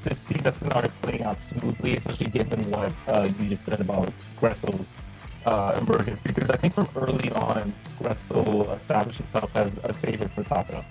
[0.00, 4.12] to see that scenario playing out smoothly, especially given what uh, you just said about
[4.40, 4.96] Gressel's
[5.46, 6.22] uh, emergence.
[6.22, 10.84] Because I think from early on, Gressel established himself as a favorite for Tata.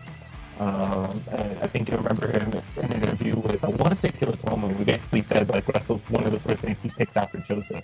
[0.59, 1.21] Um,
[1.61, 4.35] I think you remember him in an interview with, I want to say Taylor
[4.67, 7.83] we basically said that Gressel's one of the first things he picks after Josef.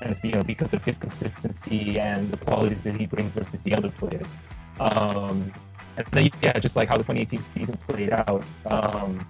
[0.00, 3.60] And it's you know, because of his consistency and the qualities that he brings versus
[3.62, 4.26] the other players.
[4.78, 5.52] Um,
[5.96, 9.26] and then, yeah, just like how the 2018 season played out, um,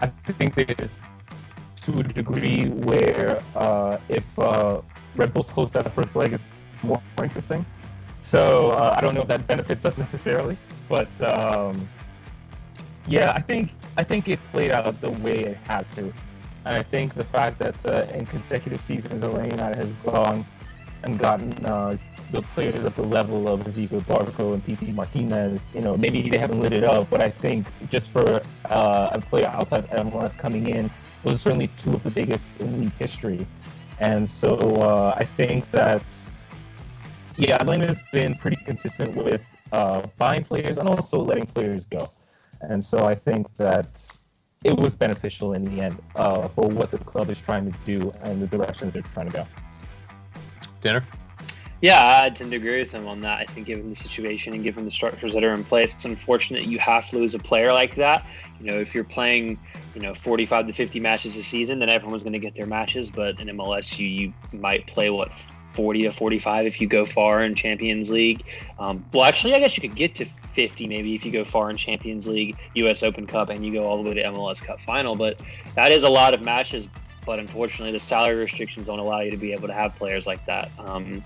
[0.00, 1.00] I think there's
[1.82, 4.80] to a degree where uh, if uh,
[5.16, 6.46] Red Bulls host that first leg, it's,
[6.82, 7.64] more, more, interesting.
[8.22, 10.56] So uh, I don't know if that benefits us necessarily,
[10.88, 11.88] but um,
[13.06, 16.12] yeah, I think I think it played out the way it had to,
[16.66, 20.44] and I think the fact that uh, in consecutive seasons Atlanta has gone
[21.02, 21.96] and gotten uh,
[22.32, 26.38] the players at the level of Ezequiel Barco and Pity Martinez, you know, maybe they
[26.38, 30.36] haven't lit it up, but I think just for uh, a player outside of MLS
[30.36, 30.90] coming in,
[31.22, 33.46] those are certainly two of the biggest in league history.
[34.00, 36.30] And so uh, I think that's,
[37.36, 42.10] yeah, Atlanta's been pretty consistent with uh, buying players and also letting players go.
[42.60, 44.18] And so I think that
[44.64, 48.12] it was beneficial in the end uh, for what the club is trying to do
[48.22, 49.46] and the direction they're trying to go.
[50.80, 51.04] Tanner?
[51.80, 53.38] Yeah, I tend to agree with him on that.
[53.38, 56.64] I think, given the situation and given the structures that are in place, it's unfortunate
[56.64, 58.26] you have to lose a player like that.
[58.58, 59.60] You know, if you're playing,
[59.94, 63.10] you know, 45 to 50 matches a season, then everyone's going to get their matches.
[63.10, 65.38] But in MLS, you you might play what
[65.74, 68.42] 40 to 45 if you go far in Champions League.
[68.80, 71.70] Um, well, actually, I guess you could get to 50 maybe if you go far
[71.70, 73.04] in Champions League, U.S.
[73.04, 75.14] Open Cup, and you go all the way to MLS Cup final.
[75.14, 75.40] But
[75.76, 76.88] that is a lot of matches
[77.28, 80.42] but unfortunately the salary restrictions don't allow you to be able to have players like
[80.46, 80.70] that.
[80.78, 81.22] Um,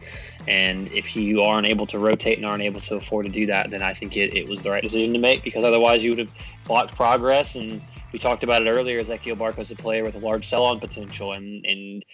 [0.49, 3.71] and if you aren't able to rotate and aren't able to afford to do that
[3.71, 6.19] then i think it, it was the right decision to make because otherwise you would
[6.19, 6.33] have
[6.65, 7.55] blocked progress.
[7.55, 7.81] And
[8.13, 11.65] we talked about it earlier barco is a player with a large sell-on potential and
[11.65, 12.05] and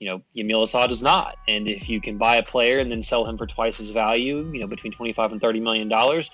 [0.00, 1.36] you know yamil asad is not.
[1.46, 4.50] And if you can buy a player and then sell him for twice his value
[4.52, 6.32] you know between 25 and 30 million dollars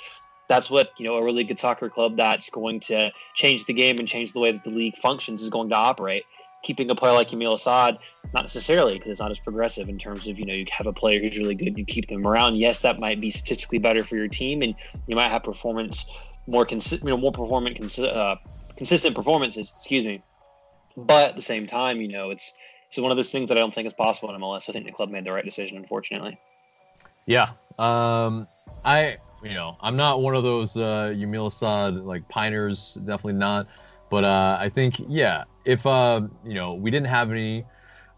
[0.49, 3.97] that's what you know a really good soccer club that's going to change the game
[3.99, 6.25] and change the way that the league functions is going to operate
[6.63, 7.99] keeping a player like Yamil Asad,
[8.33, 10.93] not necessarily because it's not as progressive in terms of, you know, you have a
[10.93, 12.57] player who's really good, you keep them around.
[12.57, 14.75] Yes, that might be statistically better for your team and
[15.07, 16.11] you might have performance
[16.47, 18.37] more consistent, you know, more performant, consi- uh,
[18.77, 20.23] consistent performances, excuse me.
[20.97, 22.57] But at the same time, you know, it's,
[22.89, 24.69] it's one of those things that I don't think is possible in MLS.
[24.69, 26.39] I think the club made the right decision, unfortunately.
[27.27, 27.51] Yeah.
[27.79, 28.47] Um,
[28.85, 33.67] I, you know, I'm not one of those uh, Yamil Asad like piners, definitely not.
[34.13, 37.65] But uh, I think, yeah, if uh, you know we didn't have any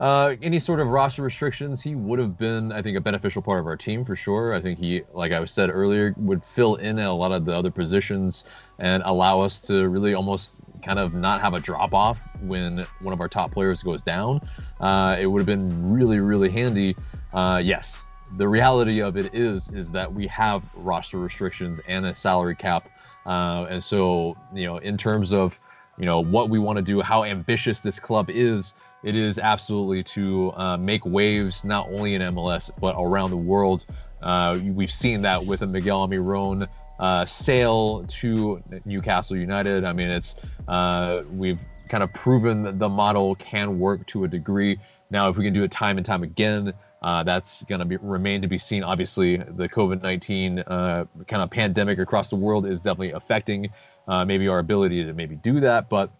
[0.01, 3.61] uh, any sort of roster restrictions, he would have been, I think, a beneficial part
[3.61, 4.55] of our team for sure.
[4.55, 7.71] I think he, like I said earlier, would fill in a lot of the other
[7.71, 8.43] positions
[8.81, 13.13] and allow us to really almost kind of not have a drop off when one
[13.15, 14.41] of our top players goes down.
[14.81, 16.97] Uh, it would have been really, really handy.
[17.33, 18.03] Uh, yes,
[18.37, 22.89] the reality of it is is that we have roster restrictions and a salary cap,
[23.27, 25.57] uh, and so you know, in terms of
[25.99, 28.75] you know what we want to do, how ambitious this club is.
[29.03, 33.85] It is absolutely to uh, make waves not only in MLS but around the world.
[34.23, 36.67] Uh, we've seen that with a Miguel Almiron
[36.99, 39.85] uh, sale to Newcastle United.
[39.85, 40.35] I mean, it's
[40.69, 44.79] uh, we've kind of proven that the model can work to a degree.
[45.11, 46.73] Now, if we can do it time and time again,
[47.03, 48.83] uh, that's going to remain to be seen.
[48.83, 53.69] Obviously, the COVID nineteen uh, kind of pandemic across the world is definitely affecting
[54.09, 55.89] uh, maybe our ability to maybe do that.
[55.89, 56.11] But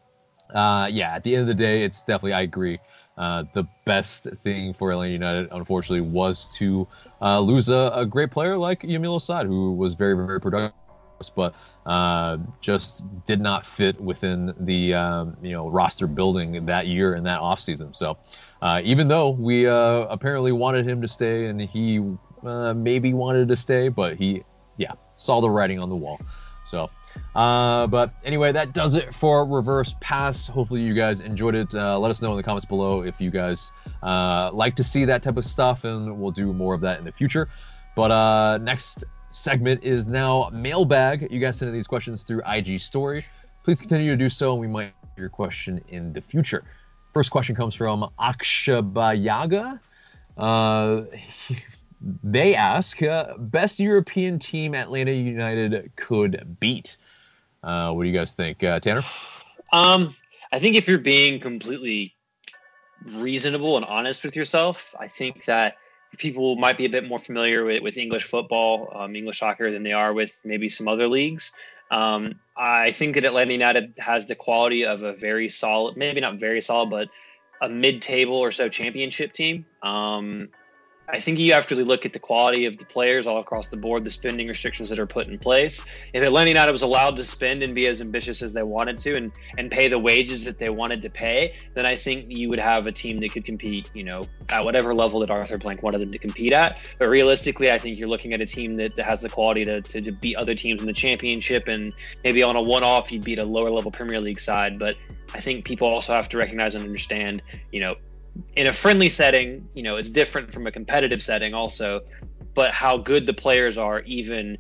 [0.55, 2.78] uh, yeah, at the end of the day, it's definitely I agree.
[3.16, 6.87] Uh, the best thing for Atlanta United, unfortunately, was to
[7.22, 10.76] uh, lose a, a, great player like Yamil Asad, who was very, very productive,
[11.37, 11.55] but
[11.87, 17.24] uh, just did not fit within the um, you know roster building that year and
[17.24, 17.95] that offseason.
[17.95, 18.16] So
[18.62, 22.03] uh, even though we uh, apparently wanted him to stay and he
[22.43, 24.43] maybe wanted to stay, but he
[24.76, 26.18] yeah saw the writing on the wall.
[26.68, 26.91] So
[27.34, 30.46] uh, but anyway, that does it for Reverse Pass.
[30.46, 31.74] Hopefully, you guys enjoyed it.
[31.74, 35.04] Uh, let us know in the comments below if you guys uh, like to see
[35.04, 37.48] that type of stuff, and we'll do more of that in the future.
[37.96, 41.28] But uh, next segment is now mailbag.
[41.30, 43.24] You guys send in these questions through IG story.
[43.64, 46.62] Please continue to do so, and we might your question in the future.
[47.12, 49.78] First question comes from Akshabayaga.
[50.36, 51.02] Uh,
[52.22, 52.98] they ask,
[53.38, 56.96] best European team Atlanta United could beat.
[57.64, 59.02] Uh, what do you guys think, uh, Tanner?
[59.72, 60.14] Um,
[60.52, 62.14] I think if you're being completely
[63.06, 65.76] reasonable and honest with yourself, I think that
[66.18, 69.82] people might be a bit more familiar with, with English football, um, English soccer, than
[69.82, 71.52] they are with maybe some other leagues.
[71.90, 76.38] Um, I think that Atlanta United has the quality of a very solid, maybe not
[76.38, 77.08] very solid, but
[77.62, 79.64] a mid-table or so championship team.
[79.82, 80.48] Um,
[81.09, 83.68] I think you have to really look at the quality of the players all across
[83.68, 85.84] the board, the spending restrictions that are put in place.
[86.14, 89.14] If Atlanta United was allowed to spend and be as ambitious as they wanted to
[89.16, 92.59] and, and pay the wages that they wanted to pay, then I think you would
[92.59, 96.00] have a team that could compete, you know, at whatever level that Arthur Blank wanted
[96.00, 96.78] them to compete at.
[96.98, 99.82] But realistically, I think you're looking at a team that, that has the quality to,
[99.82, 101.92] to, to beat other teams in the championship and
[102.24, 104.78] maybe on a one off, you'd beat a lower level Premier League side.
[104.78, 104.96] But
[105.34, 107.42] I think people also have to recognize and understand,
[107.72, 107.96] you know,
[108.57, 112.01] in a friendly setting, you know, it's different from a competitive setting also,
[112.55, 114.57] but how good the players are even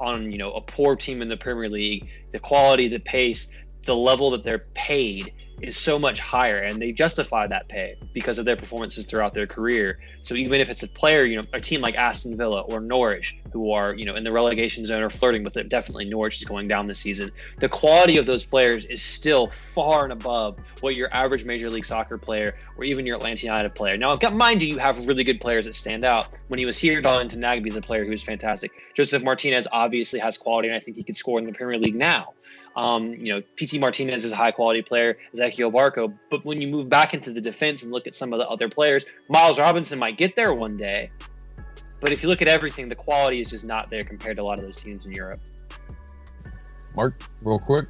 [0.00, 3.52] on, you know, a poor team in the Premier League, the quality, the pace,
[3.86, 5.32] the level that they're paid
[5.62, 9.46] is so much higher and they justify that pay because of their performances throughout their
[9.46, 9.98] career.
[10.20, 13.40] So even if it's a player, you know, a team like Aston Villa or Norwich
[13.52, 16.44] who are, you know, in the relegation zone or flirting with it, definitely Norwich is
[16.44, 17.30] going down this season.
[17.56, 21.86] The quality of those players is still far and above what your average Major League
[21.86, 23.96] Soccer player or even your Atlanta United player.
[23.96, 26.28] Now, I've got mind you, you have really good players that stand out.
[26.48, 28.72] When he was here, Darlington Nagbe is a player who is fantastic.
[28.94, 31.94] Josef Martinez obviously has quality, and I think he could score in the Premier League
[31.94, 32.34] now.
[32.76, 36.12] Um, you know, Pity Martinez is a high quality player, Ezequiel Barco.
[36.30, 38.68] But when you move back into the defense and look at some of the other
[38.68, 41.10] players, Miles Robinson might get there one day.
[42.00, 44.44] But if you look at everything, the quality is just not there compared to a
[44.44, 45.40] lot of those teams in Europe.
[46.94, 47.86] Mark, real quick.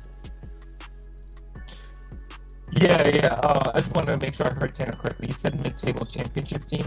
[2.73, 3.27] Yeah, yeah.
[3.43, 5.29] Uh, I just want to make sure I heard Tanner correctly.
[5.29, 6.87] You said mid-table championship team.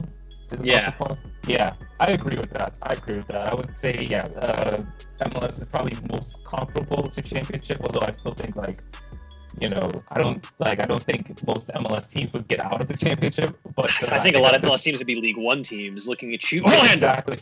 [0.54, 0.94] Is Yeah.
[1.48, 2.76] Yeah, I agree with that.
[2.84, 3.52] I agree with that.
[3.52, 4.84] I would say, yeah, uh,
[5.22, 8.84] MLS is probably most comparable to championship, although I still think like,
[9.60, 10.80] you know, I don't like.
[10.80, 13.58] I don't think most MLS teams would get out of the championship.
[13.76, 16.36] But uh, I think a lot of MLS teams would be League One teams looking
[16.36, 16.64] at you.
[16.64, 16.86] Orlando.
[16.94, 17.38] exactly.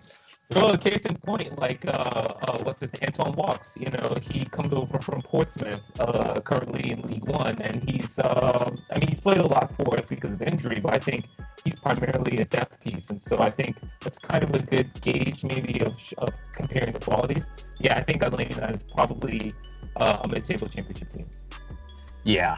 [0.55, 4.71] Well, case in point, like uh, uh, what's his Anton Walkes, you know, he comes
[4.71, 9.39] over from Portsmouth, uh, currently in League One, and he's, uh, I mean, he's played
[9.39, 11.25] a lot for us because of injury, but I think
[11.67, 15.43] he's primarily a depth piece, and so I think that's kind of a good gauge,
[15.43, 17.49] maybe, of, of comparing the qualities.
[17.79, 19.53] Yeah, I think Atlanta is probably
[19.97, 21.25] uh, a mid-table championship team.
[22.23, 22.57] Yeah.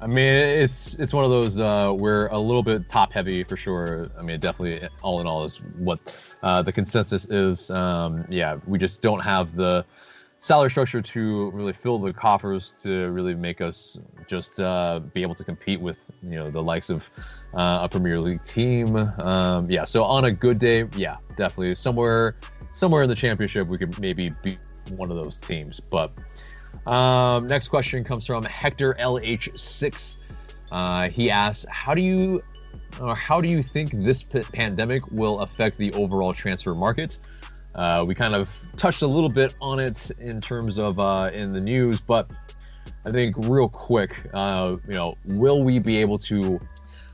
[0.00, 0.34] I mean,
[0.64, 4.06] it's it's one of those uh, we're a little bit top heavy for sure.
[4.18, 5.98] I mean, definitely all in all is what
[6.42, 7.68] uh, the consensus is.
[7.70, 9.84] Um, yeah, we just don't have the
[10.40, 15.34] salary structure to really fill the coffers to really make us just uh, be able
[15.34, 17.02] to compete with you know the likes of
[17.54, 18.96] uh, a Premier League team.
[18.96, 22.36] Um, yeah, so on a good day, yeah, definitely somewhere
[22.72, 24.60] somewhere in the championship we could maybe beat
[24.90, 26.12] one of those teams, but.
[26.86, 30.16] Um, next question comes from Hector LH6.
[30.70, 32.42] Uh, he asks, "How do you,
[32.98, 37.18] or how do you think this p- pandemic will affect the overall transfer market?"
[37.78, 41.52] Uh, we kind of touched a little bit on it in terms of uh, in
[41.52, 42.28] the news, but
[43.06, 46.58] I think real quick, uh, you know, will we be able to,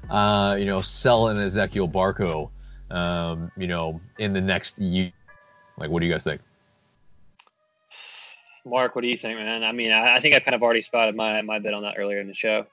[0.09, 2.49] uh, you know, sell an Ezequiel Barco,
[2.91, 5.13] um, you know, in the next year?
[5.77, 6.41] Like, what do you guys think?
[8.65, 9.63] Mark, what do you think, man?
[9.63, 11.97] I mean, I, I think I kind of already spotted my my bit on that
[11.99, 12.67] earlier in the show.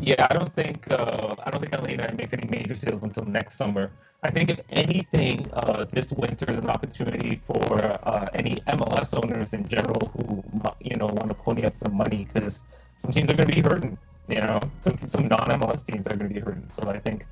[0.00, 3.56] Yeah, I don't think uh, I don't think Atlanta makes any major sales until next
[3.56, 3.90] summer.
[4.22, 9.54] I think if anything, uh, this winter is an opportunity for uh, any MLS owners
[9.54, 10.42] in general who
[10.80, 12.64] you know want to pony up some money because
[12.96, 13.98] some teams are going to be hurting.
[14.28, 16.68] You know, some some non-MLS teams are going to be hurting.
[16.70, 17.26] So I think,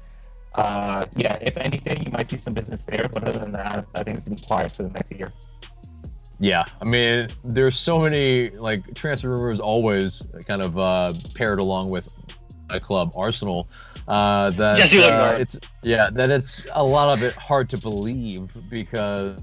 [0.57, 3.09] uh, yeah, if anything, you might see some business there.
[3.13, 5.33] But other than that, I think it's going to be quiet for the next year.
[6.39, 11.91] Yeah, I mean, there's so many like transfer rumors always kind of uh, paired along
[11.91, 12.09] with
[12.81, 13.69] club, Arsenal.
[14.09, 18.51] Uh, that Jesse uh, it's yeah, that it's a lot of it hard to believe
[18.71, 19.41] because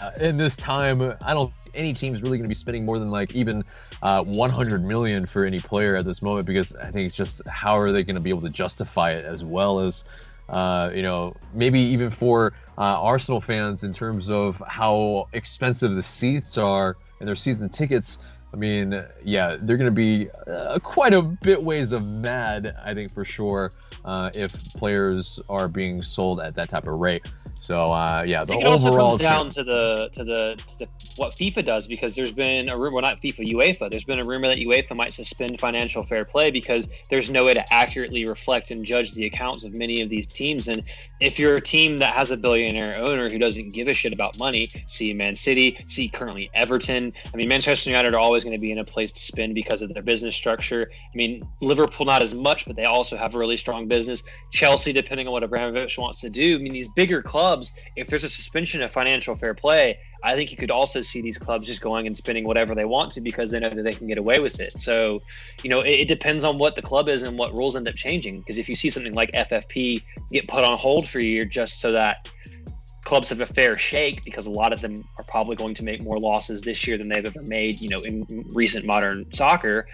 [0.00, 2.98] uh, in this time, I don't think any team's really going to be spending more
[2.98, 3.64] than like even
[4.02, 7.78] uh, 100 million for any player at this moment because I think it's just how
[7.78, 10.04] are they going to be able to justify it as well as
[10.48, 16.02] uh, you know maybe even for uh, Arsenal fans in terms of how expensive the
[16.02, 18.18] seats are and their season tickets.
[18.52, 22.92] I mean, yeah, they're going to be uh, quite a bit ways of mad, I
[22.92, 23.72] think for sure,
[24.04, 27.26] uh, if players are being sold at that type of rate.
[27.62, 30.56] So uh, yeah, I the think it also overall comes down to the to the
[30.66, 33.88] to the what FIFA does because there's been a rumor, well, not FIFA, UEFA.
[33.88, 37.54] There's been a rumor that UEFA might suspend financial fair play because there's no way
[37.54, 40.66] to accurately reflect and judge the accounts of many of these teams.
[40.66, 40.82] And
[41.20, 44.36] if you're a team that has a billionaire owner who doesn't give a shit about
[44.38, 47.12] money, see Man City, see currently Everton.
[47.32, 49.82] I mean, Manchester United are always going to be in a place to spend because
[49.82, 50.90] of their business structure.
[50.90, 54.24] I mean, Liverpool not as much, but they also have a really strong business.
[54.50, 56.56] Chelsea, depending on what Abramovich wants to do.
[56.56, 57.51] I mean, these bigger clubs,
[57.96, 61.38] if there's a suspension of financial fair play, I think you could also see these
[61.38, 64.06] clubs just going and spending whatever they want to because they know that they can
[64.06, 64.78] get away with it.
[64.78, 65.20] So,
[65.62, 67.96] you know, it, it depends on what the club is and what rules end up
[67.96, 68.40] changing.
[68.40, 71.80] Because if you see something like FFP get put on hold for a year just
[71.80, 72.28] so that
[73.04, 76.02] clubs have a fair shake, because a lot of them are probably going to make
[76.02, 79.88] more losses this year than they've ever made, you know, in recent modern soccer,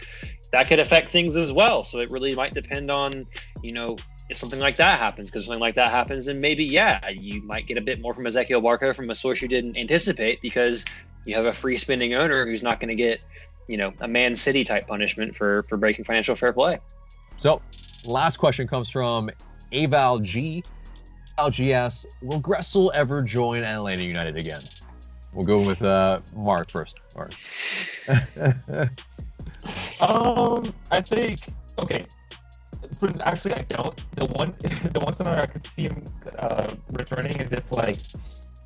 [0.52, 1.82] that could affect things as well.
[1.84, 3.26] So it really might depend on,
[3.62, 3.96] you know,
[4.28, 7.66] if something like that happens, because something like that happens, then maybe yeah, you might
[7.66, 10.84] get a bit more from Ezequiel Barco from a source you didn't anticipate because
[11.24, 13.20] you have a free spending owner who's not going to get,
[13.68, 16.78] you know, a Man City type punishment for for breaking financial fair play.
[17.36, 17.62] So,
[18.04, 19.30] last question comes from
[19.72, 20.62] Aval G.
[21.38, 24.62] Aval G asks, Will Gressel ever join Atlanta United again?
[25.32, 27.00] We'll go with uh, Mark first.
[27.14, 27.32] Mark.
[30.00, 31.40] Um, I think
[31.78, 32.06] okay.
[32.98, 34.16] For, actually, I don't.
[34.16, 34.54] The one,
[34.92, 36.04] the one scenario I could see him
[36.38, 37.98] uh, returning is if like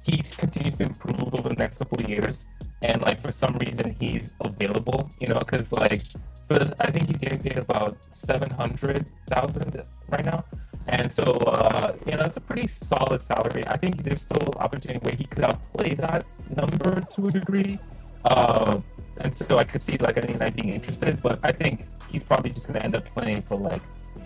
[0.04, 2.46] he continues to improve over the next couple of years,
[2.82, 5.10] and like for some reason he's available.
[5.20, 6.02] You know, because like
[6.46, 10.44] for this, I think he's getting paid about seven hundred thousand right now,
[10.88, 13.66] and so uh, you know it's a pretty solid salary.
[13.66, 17.78] I think there's still opportunity where he could outplay that number to a degree.
[18.24, 18.80] Uh,
[19.18, 22.68] and so I could see like night being interested, but I think he's probably just
[22.68, 23.82] going to end up playing for like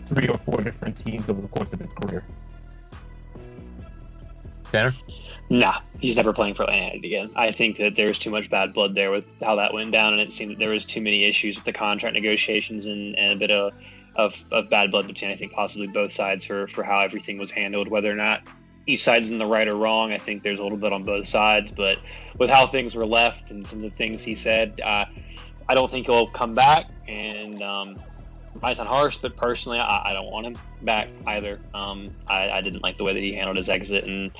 [0.08, 2.24] three or four different teams over the course of his career.
[4.70, 4.92] Tanner?
[5.48, 7.30] Nah, he's never playing for Atlanta again.
[7.36, 10.20] I think that there's too much bad blood there with how that went down, and
[10.20, 13.36] it seemed that there was too many issues with the contract negotiations and, and a
[13.36, 13.72] bit of,
[14.16, 17.52] of, of bad blood between I think possibly both sides for for how everything was
[17.52, 17.86] handled.
[17.88, 18.42] Whether or not
[18.86, 21.28] each side's in the right or wrong, I think there's a little bit on both
[21.28, 21.70] sides.
[21.70, 21.98] But
[22.38, 25.04] with how things were left and some of the things he said, uh,
[25.68, 26.88] I don't think he'll come back.
[27.06, 27.96] And um,
[28.62, 31.60] might sound harsh, but personally, I, I, don't want him back either.
[31.74, 34.30] Um, I, I, didn't like the way that he handled his exit, and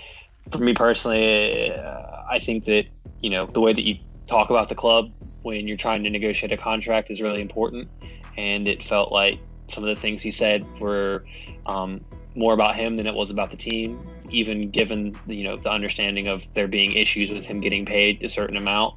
[0.51, 2.87] for me personally, uh, I think that
[3.21, 3.97] you know the way that you
[4.27, 5.13] talk about the club
[5.43, 7.89] when you're trying to negotiate a contract is really important.
[8.37, 9.39] And it felt like
[9.69, 11.25] some of the things he said were
[11.67, 12.05] um,
[12.35, 13.99] more about him than it was about the team.
[14.31, 18.23] Even given the, you know the understanding of there being issues with him getting paid
[18.25, 18.95] a certain amount.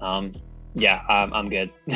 [0.00, 0.34] Um,
[0.74, 1.70] yeah, I'm, I'm good.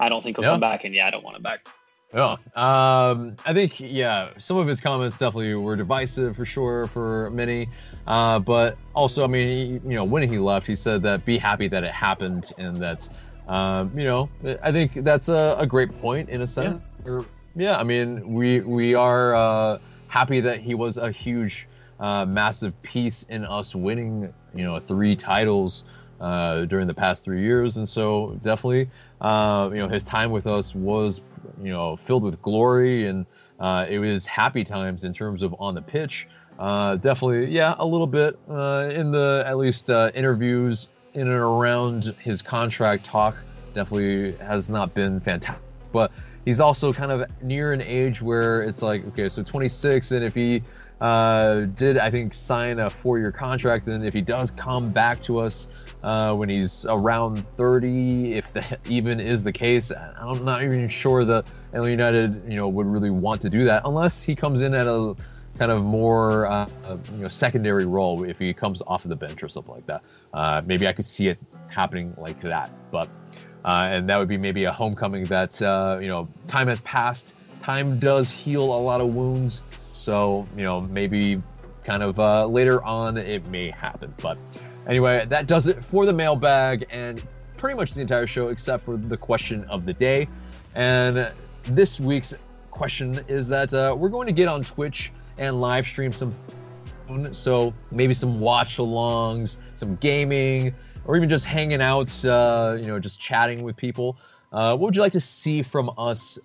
[0.00, 1.68] I don't think he'll come back, and yeah, I don't want him back.
[2.14, 7.28] Yeah, um, I think yeah, some of his comments definitely were divisive for sure for
[7.30, 7.68] many,
[8.06, 11.38] uh, but also I mean, he, you know, when he left, he said that be
[11.38, 13.08] happy that it happened and that,
[13.48, 14.28] um, you know,
[14.62, 16.80] I think that's a, a great point in a sense.
[17.04, 17.22] Yeah,
[17.56, 21.66] yeah I mean, we we are uh, happy that he was a huge,
[21.98, 25.84] uh, massive piece in us winning, you know, three titles.
[26.20, 28.88] Uh, during the past three years, and so definitely,
[29.20, 31.20] uh, you know, his time with us was
[31.62, 33.26] you know filled with glory and
[33.60, 36.26] uh, it was happy times in terms of on the pitch.
[36.58, 41.30] Uh, definitely, yeah, a little bit uh, in the at least uh, interviews in and
[41.30, 43.36] around his contract talk.
[43.74, 46.12] Definitely has not been fantastic, but
[46.44, 50.34] he's also kind of near an age where it's like, okay, so 26, and if
[50.34, 50.62] he
[51.00, 55.38] uh, did, I think, sign a four-year contract, then if he does come back to
[55.38, 55.68] us
[56.04, 59.90] uh, when he's around 30, if that even is the case.
[59.90, 63.82] I'm not even sure that LA United, you know, would really want to do that
[63.86, 65.16] unless he comes in at a
[65.58, 66.68] kind of more uh,
[67.12, 70.04] you know secondary role if he comes off of the bench or something like that.
[70.32, 71.38] Uh, maybe I could see it
[71.68, 73.08] happening like that, but
[73.64, 77.34] uh, and that would be maybe a homecoming that uh, you know time has passed.
[77.62, 79.62] Time does heal a lot of wounds,
[79.94, 81.40] so you know maybe
[81.82, 84.38] kind of uh, later on it may happen, but.
[84.86, 87.22] Anyway, that does it for the mailbag and
[87.56, 90.28] pretty much the entire show except for the question of the day.
[90.74, 91.32] And
[91.62, 92.34] this week's
[92.70, 96.34] question is that uh, we're going to get on Twitch and live stream some,
[97.32, 100.74] so maybe some watch alongs, some gaming,
[101.06, 104.18] or even just hanging out, uh, you know, just chatting with people.
[104.52, 106.38] Uh, what would you like to see from us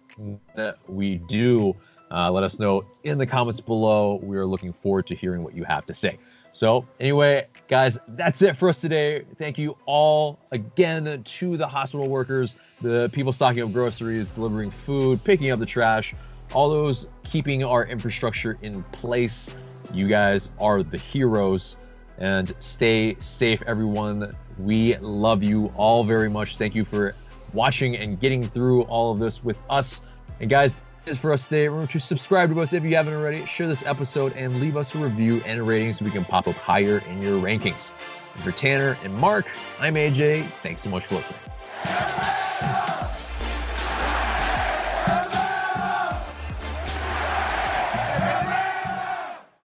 [0.55, 1.75] that we do?
[2.11, 4.19] Uh, let us know in the comments below.
[4.23, 6.17] We are looking forward to hearing what you have to say.
[6.59, 9.23] So, anyway, guys, that's it for us today.
[9.37, 15.23] Thank you all again to the hospital workers, the people stocking up groceries, delivering food,
[15.23, 16.13] picking up the trash,
[16.53, 19.49] all those keeping our infrastructure in place.
[19.93, 21.77] You guys are the heroes.
[22.17, 24.35] And stay safe, everyone.
[24.57, 26.57] We love you all very much.
[26.57, 27.15] Thank you for
[27.53, 30.01] watching and getting through all of this with us.
[30.41, 31.67] And, guys, is for us today.
[31.67, 34.93] Remember to subscribe to us if you haven't already, share this episode, and leave us
[34.95, 37.91] a review and a rating so we can pop up higher in your rankings.
[38.35, 39.47] And for Tanner and Mark,
[39.79, 40.45] I'm AJ.
[40.61, 41.39] Thanks so much for listening.